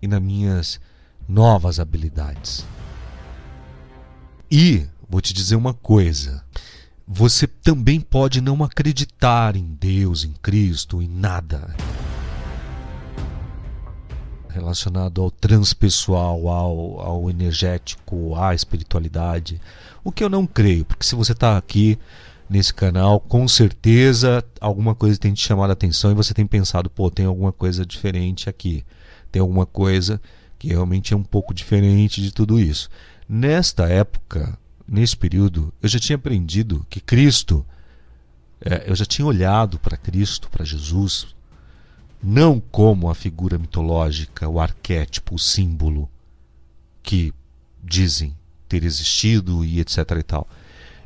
e 0.00 0.08
nas 0.08 0.22
minhas 0.22 0.80
novas 1.28 1.78
habilidades. 1.78 2.64
E 4.50 4.86
vou 5.08 5.20
te 5.20 5.32
dizer 5.32 5.54
uma 5.54 5.72
coisa: 5.72 6.44
você 7.06 7.46
também 7.46 8.00
pode 8.00 8.40
não 8.40 8.64
acreditar 8.64 9.54
em 9.54 9.64
Deus, 9.64 10.24
em 10.24 10.32
Cristo, 10.32 11.00
em 11.00 11.08
nada 11.08 11.74
relacionado 14.50 15.22
ao 15.22 15.30
transpessoal, 15.30 16.48
ao, 16.48 17.00
ao 17.00 17.30
energético, 17.30 18.34
à 18.34 18.54
espiritualidade. 18.54 19.60
O 20.02 20.12
que 20.12 20.22
eu 20.22 20.28
não 20.28 20.46
creio, 20.46 20.84
porque 20.84 21.06
se 21.06 21.14
você 21.14 21.32
está 21.32 21.56
aqui 21.56 21.98
nesse 22.48 22.74
canal, 22.74 23.20
com 23.20 23.46
certeza 23.46 24.44
alguma 24.60 24.94
coisa 24.94 25.18
tem 25.18 25.32
te 25.32 25.46
chamado 25.46 25.70
a 25.70 25.72
atenção 25.72 26.10
e 26.10 26.14
você 26.14 26.34
tem 26.34 26.46
pensado, 26.46 26.90
pô, 26.90 27.10
tem 27.10 27.26
alguma 27.26 27.52
coisa 27.52 27.86
diferente 27.86 28.50
aqui. 28.50 28.84
Tem 29.30 29.40
alguma 29.40 29.64
coisa 29.64 30.20
que 30.58 30.68
realmente 30.68 31.14
é 31.14 31.16
um 31.16 31.22
pouco 31.22 31.54
diferente 31.54 32.20
de 32.20 32.32
tudo 32.32 32.58
isso. 32.58 32.90
Nesta 33.32 33.88
época, 33.88 34.58
nesse 34.88 35.16
período, 35.16 35.72
eu 35.80 35.88
já 35.88 36.00
tinha 36.00 36.16
aprendido 36.16 36.84
que 36.90 36.98
Cristo, 36.98 37.64
é, 38.60 38.90
eu 38.90 38.96
já 38.96 39.04
tinha 39.04 39.24
olhado 39.24 39.78
para 39.78 39.96
Cristo, 39.96 40.50
para 40.50 40.64
Jesus, 40.64 41.28
não 42.20 42.58
como 42.58 43.08
a 43.08 43.14
figura 43.14 43.56
mitológica, 43.56 44.48
o 44.48 44.58
arquétipo, 44.58 45.36
o 45.36 45.38
símbolo 45.38 46.10
que 47.04 47.32
dizem 47.80 48.36
ter 48.68 48.82
existido 48.82 49.64
e 49.64 49.78
etc 49.78 49.98
e 50.18 50.22
tal. 50.24 50.48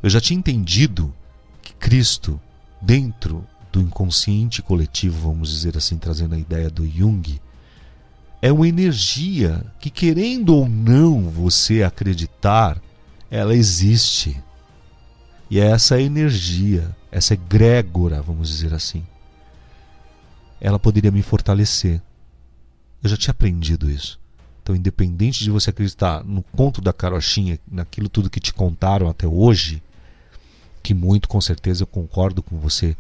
Eu 0.03 0.09
já 0.09 0.19
tinha 0.19 0.39
entendido 0.39 1.15
que 1.61 1.75
Cristo, 1.75 2.41
dentro 2.81 3.47
do 3.71 3.83
inconsciente 3.83 4.63
coletivo, 4.63 5.29
vamos 5.29 5.51
dizer 5.51 5.77
assim, 5.77 5.99
trazendo 5.99 6.35
a 6.35 6.39
ideia 6.39 6.71
do 6.71 6.89
Jung, 6.89 7.39
é 8.45 8.53
uma 8.53 8.69
energia 8.69 9.65
que, 9.81 9.89
querendo 9.89 10.55
ou 10.55 10.69
não 10.69 11.31
você 11.31 11.83
acreditar, 11.83 12.79
ela 13.31 13.57
existe. 13.57 14.39
E 15.49 15.59
é 15.59 15.71
essa 15.71 15.99
energia, 15.99 16.95
essa 17.11 17.33
egrégora, 17.33 18.21
vamos 18.21 18.51
dizer 18.51 18.75
assim, 18.75 19.03
ela 20.61 20.79
poderia 20.79 21.11
me 21.11 21.23
fortalecer. 21.23 22.03
Eu 23.03 23.09
já 23.09 23.17
tinha 23.17 23.33
aprendido 23.33 23.91
isso. 23.91 24.21
Então, 24.63 24.77
independente 24.77 25.43
de 25.43 25.51
você 25.51 25.71
acreditar 25.71 26.23
no 26.23 26.43
conto 26.43 26.83
da 26.83 26.93
carochinha, 26.93 27.59
naquilo 27.67 28.11
tudo 28.11 28.29
que 28.29 28.41
te 28.41 28.53
contaram 28.53 29.09
até 29.09 29.27
hoje, 29.27 29.83
que 30.83 30.93
muito 30.93 31.31
com 31.31 31.41
certeza 31.41 31.85
eu 31.85 31.87
concordo 31.87 32.43
com 32.43 32.59
você, 32.59 32.95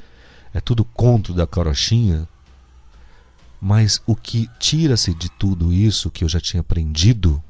é 0.54 0.61
tudo 0.61 0.87
conto 0.87 1.35
da 1.35 1.46
carochinha, 1.46 2.26
mas 3.64 4.03
o 4.07 4.14
que 4.14 4.46
tira-se 4.59 5.14
de 5.14 5.31
tudo 5.31 5.72
isso 5.72 6.11
que 6.11 6.22
eu 6.22 6.29
já 6.29 6.38
tinha 6.38 6.61
aprendido 6.61 7.42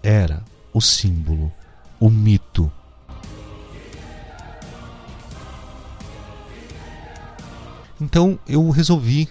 era 0.00 0.40
o 0.72 0.80
símbolo, 0.80 1.50
o 1.98 2.08
mito. 2.08 2.70
Então 8.00 8.38
eu 8.46 8.70
resolvi 8.70 9.28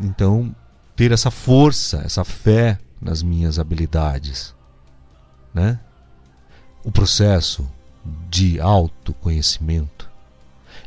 então 0.00 0.56
ter 0.96 1.12
essa 1.12 1.30
força, 1.30 1.98
essa 2.02 2.24
fé 2.24 2.78
nas 2.98 3.22
minhas 3.22 3.58
habilidades, 3.58 4.54
né? 5.52 5.78
O 6.82 6.90
processo 6.90 7.70
de 8.30 8.58
autoconhecimento, 8.58 10.10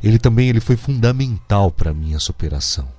ele 0.02 0.18
também 0.18 0.48
ele 0.48 0.60
foi 0.60 0.76
fundamental 0.76 1.70
para 1.70 1.94
minha 1.94 2.18
superação. 2.18 2.95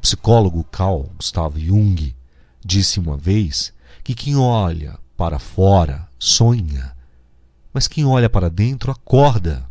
O 0.00 0.08
psicólogo 0.10 0.64
Carl 0.64 1.10
Gustav 1.18 1.58
Jung 1.58 2.16
disse 2.64 2.98
uma 2.98 3.18
vez 3.18 3.70
que 4.02 4.14
quem 4.14 4.34
olha 4.34 4.98
para 5.14 5.38
fora 5.38 6.08
sonha, 6.18 6.96
mas 7.70 7.86
quem 7.86 8.06
olha 8.06 8.30
para 8.30 8.48
dentro 8.48 8.90
acorda. 8.90 9.62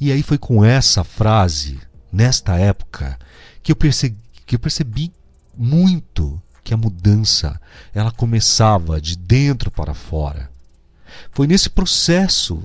E 0.00 0.10
aí 0.10 0.22
foi 0.22 0.38
com 0.38 0.64
essa 0.64 1.04
frase, 1.04 1.78
nesta 2.10 2.56
época, 2.58 3.18
que 3.62 3.72
eu 3.72 3.76
percebi, 3.76 4.16
que 4.46 4.54
eu 4.54 4.58
percebi 4.58 5.12
muito 5.54 6.40
que 6.64 6.72
a 6.72 6.78
mudança 6.78 7.60
ela 7.94 8.10
começava 8.10 8.98
de 8.98 9.18
dentro 9.18 9.70
para 9.70 9.92
fora. 9.92 10.48
Foi 11.30 11.46
nesse 11.46 11.68
processo, 11.68 12.62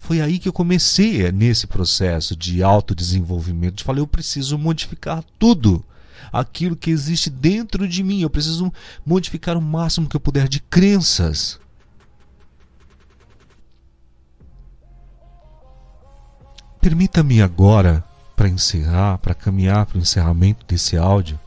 foi 0.00 0.20
aí 0.20 0.38
que 0.38 0.48
eu 0.48 0.52
comecei 0.52 1.26
é, 1.26 1.30
nesse 1.30 1.66
processo 1.66 2.34
de 2.34 2.62
autodesenvolvimento. 2.62 3.84
Falei, 3.84 4.02
eu 4.02 4.06
preciso 4.06 4.58
modificar 4.58 5.22
tudo 5.38 5.84
aquilo 6.32 6.74
que 6.74 6.90
existe 6.90 7.28
dentro 7.28 7.86
de 7.86 8.02
mim. 8.02 8.22
Eu 8.22 8.30
preciso 8.30 8.72
modificar 9.04 9.56
o 9.56 9.62
máximo 9.62 10.08
que 10.08 10.16
eu 10.16 10.20
puder 10.20 10.48
de 10.48 10.58
crenças. 10.58 11.60
Permita-me 16.80 17.42
agora 17.42 18.02
para 18.34 18.48
encerrar, 18.48 19.18
para 19.18 19.34
caminhar 19.34 19.84
para 19.84 19.98
o 19.98 20.00
encerramento 20.00 20.64
desse 20.66 20.96
áudio, 20.96 21.38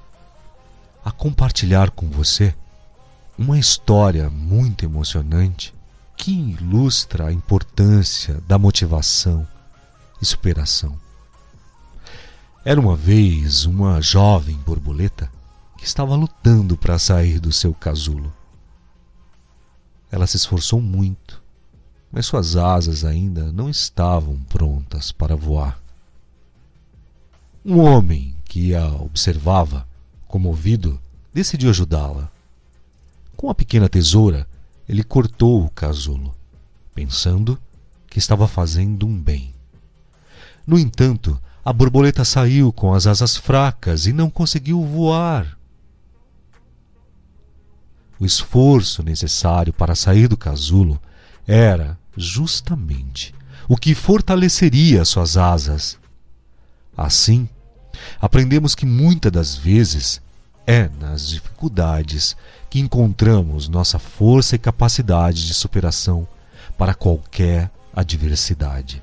a 1.03 1.11
compartilhar 1.11 1.89
com 1.89 2.07
você 2.07 2.53
uma 3.35 3.57
história 3.57 4.29
muito 4.29 4.85
emocionante 4.85 5.73
que 6.23 6.31
ilustra 6.31 7.27
a 7.27 7.33
importância 7.33 8.41
da 8.47 8.57
motivação 8.57 9.45
e 10.21 10.25
superação. 10.25 10.97
Era 12.63 12.79
uma 12.79 12.95
vez 12.95 13.65
uma 13.65 14.01
jovem 14.01 14.55
borboleta 14.55 15.29
que 15.77 15.83
estava 15.83 16.15
lutando 16.15 16.77
para 16.77 16.97
sair 16.97 17.41
do 17.41 17.51
seu 17.51 17.73
casulo. 17.73 18.33
Ela 20.09 20.25
se 20.25 20.37
esforçou 20.37 20.79
muito, 20.79 21.43
mas 22.09 22.25
suas 22.25 22.55
asas 22.55 23.03
ainda 23.03 23.51
não 23.51 23.69
estavam 23.69 24.39
prontas 24.43 25.11
para 25.11 25.35
voar. 25.35 25.77
Um 27.65 27.79
homem 27.79 28.33
que 28.45 28.73
a 28.73 28.87
observava, 28.93 29.85
comovido, 30.25 30.97
decidiu 31.33 31.69
ajudá-la. 31.69 32.31
Com 33.35 33.49
a 33.49 33.53
pequena 33.53 33.89
tesoura, 33.89 34.47
ele 34.93 35.03
cortou 35.03 35.65
o 35.65 35.71
casulo, 35.71 36.35
pensando 36.93 37.57
que 38.07 38.19
estava 38.19 38.47
fazendo 38.47 39.07
um 39.07 39.19
bem. 39.19 39.51
No 40.67 40.77
entanto, 40.77 41.41
a 41.65 41.73
borboleta 41.73 42.23
saiu 42.23 42.71
com 42.71 42.93
as 42.93 43.07
asas 43.07 43.35
fracas 43.35 44.05
e 44.05 44.13
não 44.13 44.29
conseguiu 44.29 44.85
voar. 44.85 45.57
O 48.19 48.25
esforço 48.25 49.01
necessário 49.01 49.73
para 49.73 49.95
sair 49.95 50.27
do 50.27 50.37
casulo 50.37 51.01
era 51.47 51.97
justamente 52.15 53.33
o 53.67 53.75
que 53.75 53.95
fortaleceria 53.95 55.03
suas 55.05 55.37
asas. 55.37 55.97
Assim, 56.95 57.49
aprendemos 58.21 58.75
que 58.75 58.85
muitas 58.85 59.31
das 59.31 59.55
vezes 59.55 60.21
é 60.67 60.87
nas 60.99 61.29
dificuldades 61.29 62.37
que 62.73 62.79
encontramos 62.79 63.69
nossa 63.69 63.99
força 63.99 64.55
e 64.55 64.57
capacidade 64.57 65.45
de 65.45 65.53
superação 65.53 66.27
para 66.75 66.95
qualquer 66.95 67.69
adversidade. 67.95 68.99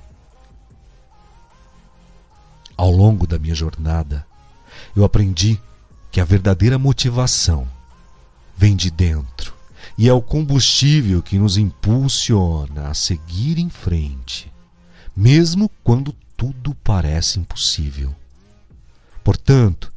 Ao 2.76 2.90
longo 2.90 3.28
da 3.28 3.38
minha 3.38 3.54
jornada, 3.54 4.26
eu 4.96 5.04
aprendi 5.04 5.56
que 6.10 6.20
a 6.20 6.24
verdadeira 6.24 6.80
motivação 6.80 7.64
vem 8.56 8.74
de 8.74 8.90
dentro 8.90 9.54
e 9.96 10.08
é 10.08 10.12
o 10.12 10.20
combustível 10.20 11.22
que 11.22 11.38
nos 11.38 11.56
impulsiona 11.56 12.88
a 12.88 12.94
seguir 12.94 13.56
em 13.56 13.70
frente, 13.70 14.52
mesmo 15.14 15.70
quando 15.84 16.12
tudo 16.36 16.74
parece 16.82 17.38
impossível. 17.38 18.12
Portanto, 19.22 19.92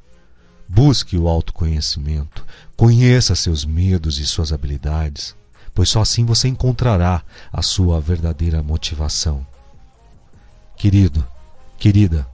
busque 0.70 1.18
o 1.18 1.28
autoconhecimento, 1.28 2.46
conheça 2.76 3.36
seus 3.36 3.66
medos 3.66 4.20
e 4.20 4.26
suas 4.26 4.52
habilidades, 4.52 5.36
pois 5.74 5.90
só 5.90 6.02
assim 6.02 6.26
você 6.26 6.48
encontrará 6.48 7.24
a 7.52 7.62
sua 7.62 8.00
verdadeira 8.00 8.62
motivação. 8.62 9.46
Querido, 10.76 11.26
querida, 11.78 12.28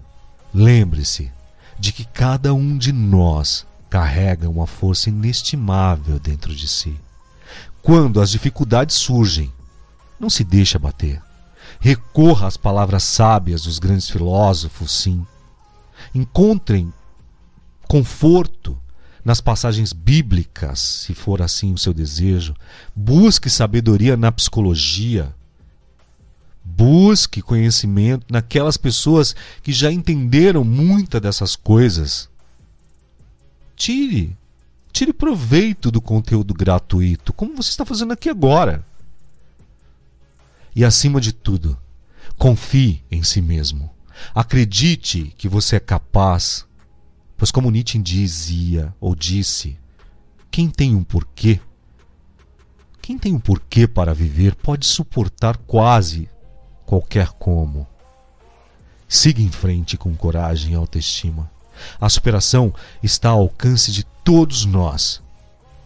lembre-se 0.54 1.32
de 1.78 1.92
que 1.92 2.06
cada 2.06 2.54
um 2.54 2.78
de 2.78 2.92
nós 2.92 3.66
carrega 3.90 4.50
uma 4.50 4.68
força 4.68 5.10
inestimável 5.10 6.20
dentro 6.20 6.54
de 6.54 6.68
si. 6.68 7.00
Quando 7.82 8.22
as 8.22 8.30
dificuldades 8.30 8.96
surgem, 8.96 9.52
não 10.20 10.30
se 10.30 10.44
deixe 10.44 10.78
abater. 10.78 11.22
Recorra 11.80 12.48
às 12.48 12.58
palavras 12.58 13.04
sábias 13.04 13.64
dos 13.64 13.80
grandes 13.80 14.10
filósofos, 14.10 14.92
sim. 14.92 15.26
Encontrem 16.14 16.94
conforto 17.88 18.78
nas 19.24 19.42
passagens 19.42 19.94
bíblicas, 19.94 20.80
se 20.80 21.14
for 21.14 21.42
assim 21.42 21.74
o 21.74 21.78
seu 21.78 21.94
desejo. 21.94 22.56
Busque 22.96 23.50
sabedoria 23.50 24.16
na 24.16 24.32
psicologia. 24.32 25.34
Busque 26.64 27.42
conhecimento 27.42 28.26
naquelas 28.30 28.78
pessoas 28.78 29.36
que 29.62 29.74
já 29.74 29.92
entenderam 29.92 30.64
muitas 30.64 31.22
dessas 31.22 31.56
coisas. 31.56 32.30
Tire, 33.76 34.38
tire 34.92 35.14
proveito 35.14 35.92
do 35.92 36.02
conteúdo 36.02 36.54
gratuito, 36.54 37.34
como 37.34 37.56
você 37.56 37.70
está 37.70 37.86
fazendo 37.86 38.14
aqui 38.14 38.30
agora. 38.30 38.86
E 40.76 40.86
acima 40.86 41.20
de 41.20 41.34
tudo, 41.34 41.78
confie 42.38 43.04
em 43.12 43.24
si 43.24 43.42
mesmo. 43.42 43.90
Acredite 44.34 45.34
que 45.38 45.48
você 45.48 45.78
é 45.78 45.80
capaz, 45.80 46.66
pois, 47.40 47.52
como 47.52 47.72
Nietzsche 47.72 47.98
dizia 47.98 48.94
ou 49.00 49.16
disse, 49.16 49.80
quem 50.52 50.70
tem 50.70 50.94
um 50.94 51.04
porquê, 51.04 51.62
quem 53.02 53.18
tem 53.18 53.34
um 53.34 53.40
porquê 53.40 53.88
para 53.88 54.14
viver 54.14 54.56
pode 54.56 54.86
suportar 54.86 55.56
quase 55.56 56.30
qualquer 56.86 57.30
como. 57.30 57.88
Siga 59.08 59.42
em 59.42 59.50
frente 59.50 59.98
com 59.98 60.14
coragem 60.16 60.74
e 60.74 60.76
autoestima. 60.76 61.50
A 62.00 62.10
superação 62.10 62.74
está 63.02 63.30
ao 63.30 63.40
alcance 63.40 63.92
de 63.92 64.04
todos 64.24 64.66
nós. 64.66 65.22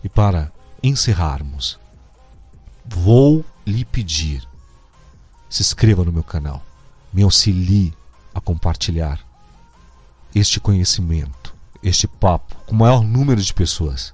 E 0.03 0.09
para 0.09 0.51
encerrarmos, 0.81 1.79
vou 2.83 3.45
lhe 3.65 3.85
pedir: 3.85 4.45
se 5.47 5.61
inscreva 5.61 6.03
no 6.03 6.11
meu 6.11 6.23
canal, 6.23 6.65
me 7.13 7.21
auxilie 7.21 7.93
a 8.33 8.41
compartilhar 8.41 9.23
este 10.35 10.59
conhecimento, 10.59 11.42
este 11.83 12.07
papo 12.07 12.55
com 12.65 12.73
o 12.73 12.79
maior 12.79 13.03
número 13.03 13.41
de 13.41 13.53
pessoas. 13.53 14.13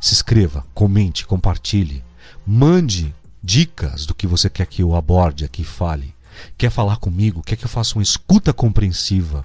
Se 0.00 0.12
inscreva, 0.12 0.66
comente, 0.74 1.26
compartilhe, 1.26 2.04
mande 2.46 3.14
dicas 3.42 4.04
do 4.06 4.14
que 4.14 4.26
você 4.26 4.50
quer 4.50 4.66
que 4.66 4.82
eu 4.82 4.94
aborde 4.94 5.44
aqui, 5.44 5.64
fale. 5.64 6.14
Quer 6.58 6.70
falar 6.70 6.96
comigo? 6.96 7.42
Quer 7.42 7.56
que 7.56 7.64
eu 7.64 7.68
faça 7.68 7.96
uma 7.96 8.02
escuta 8.02 8.52
compreensiva 8.52 9.44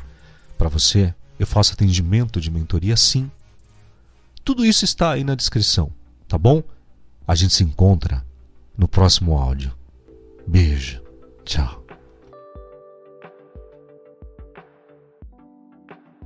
para 0.58 0.69
você? 0.69 1.13
Eu 1.38 1.47
faço 1.47 1.73
atendimento 1.73 2.41
de 2.41 2.51
mentoria? 2.51 2.97
Sim. 2.97 3.29
Tudo 4.43 4.65
isso 4.65 4.84
está 4.84 5.12
aí 5.12 5.23
na 5.23 5.36
descrição, 5.36 5.91
tá 6.27 6.38
bom? 6.38 6.63
A 7.27 7.36
gente 7.36 7.53
se 7.53 7.63
encontra 7.63 8.25
no 8.77 8.88
próximo 8.88 9.38
áudio. 9.38 9.71
Beijo. 10.47 11.01
Tchau. 11.45 11.78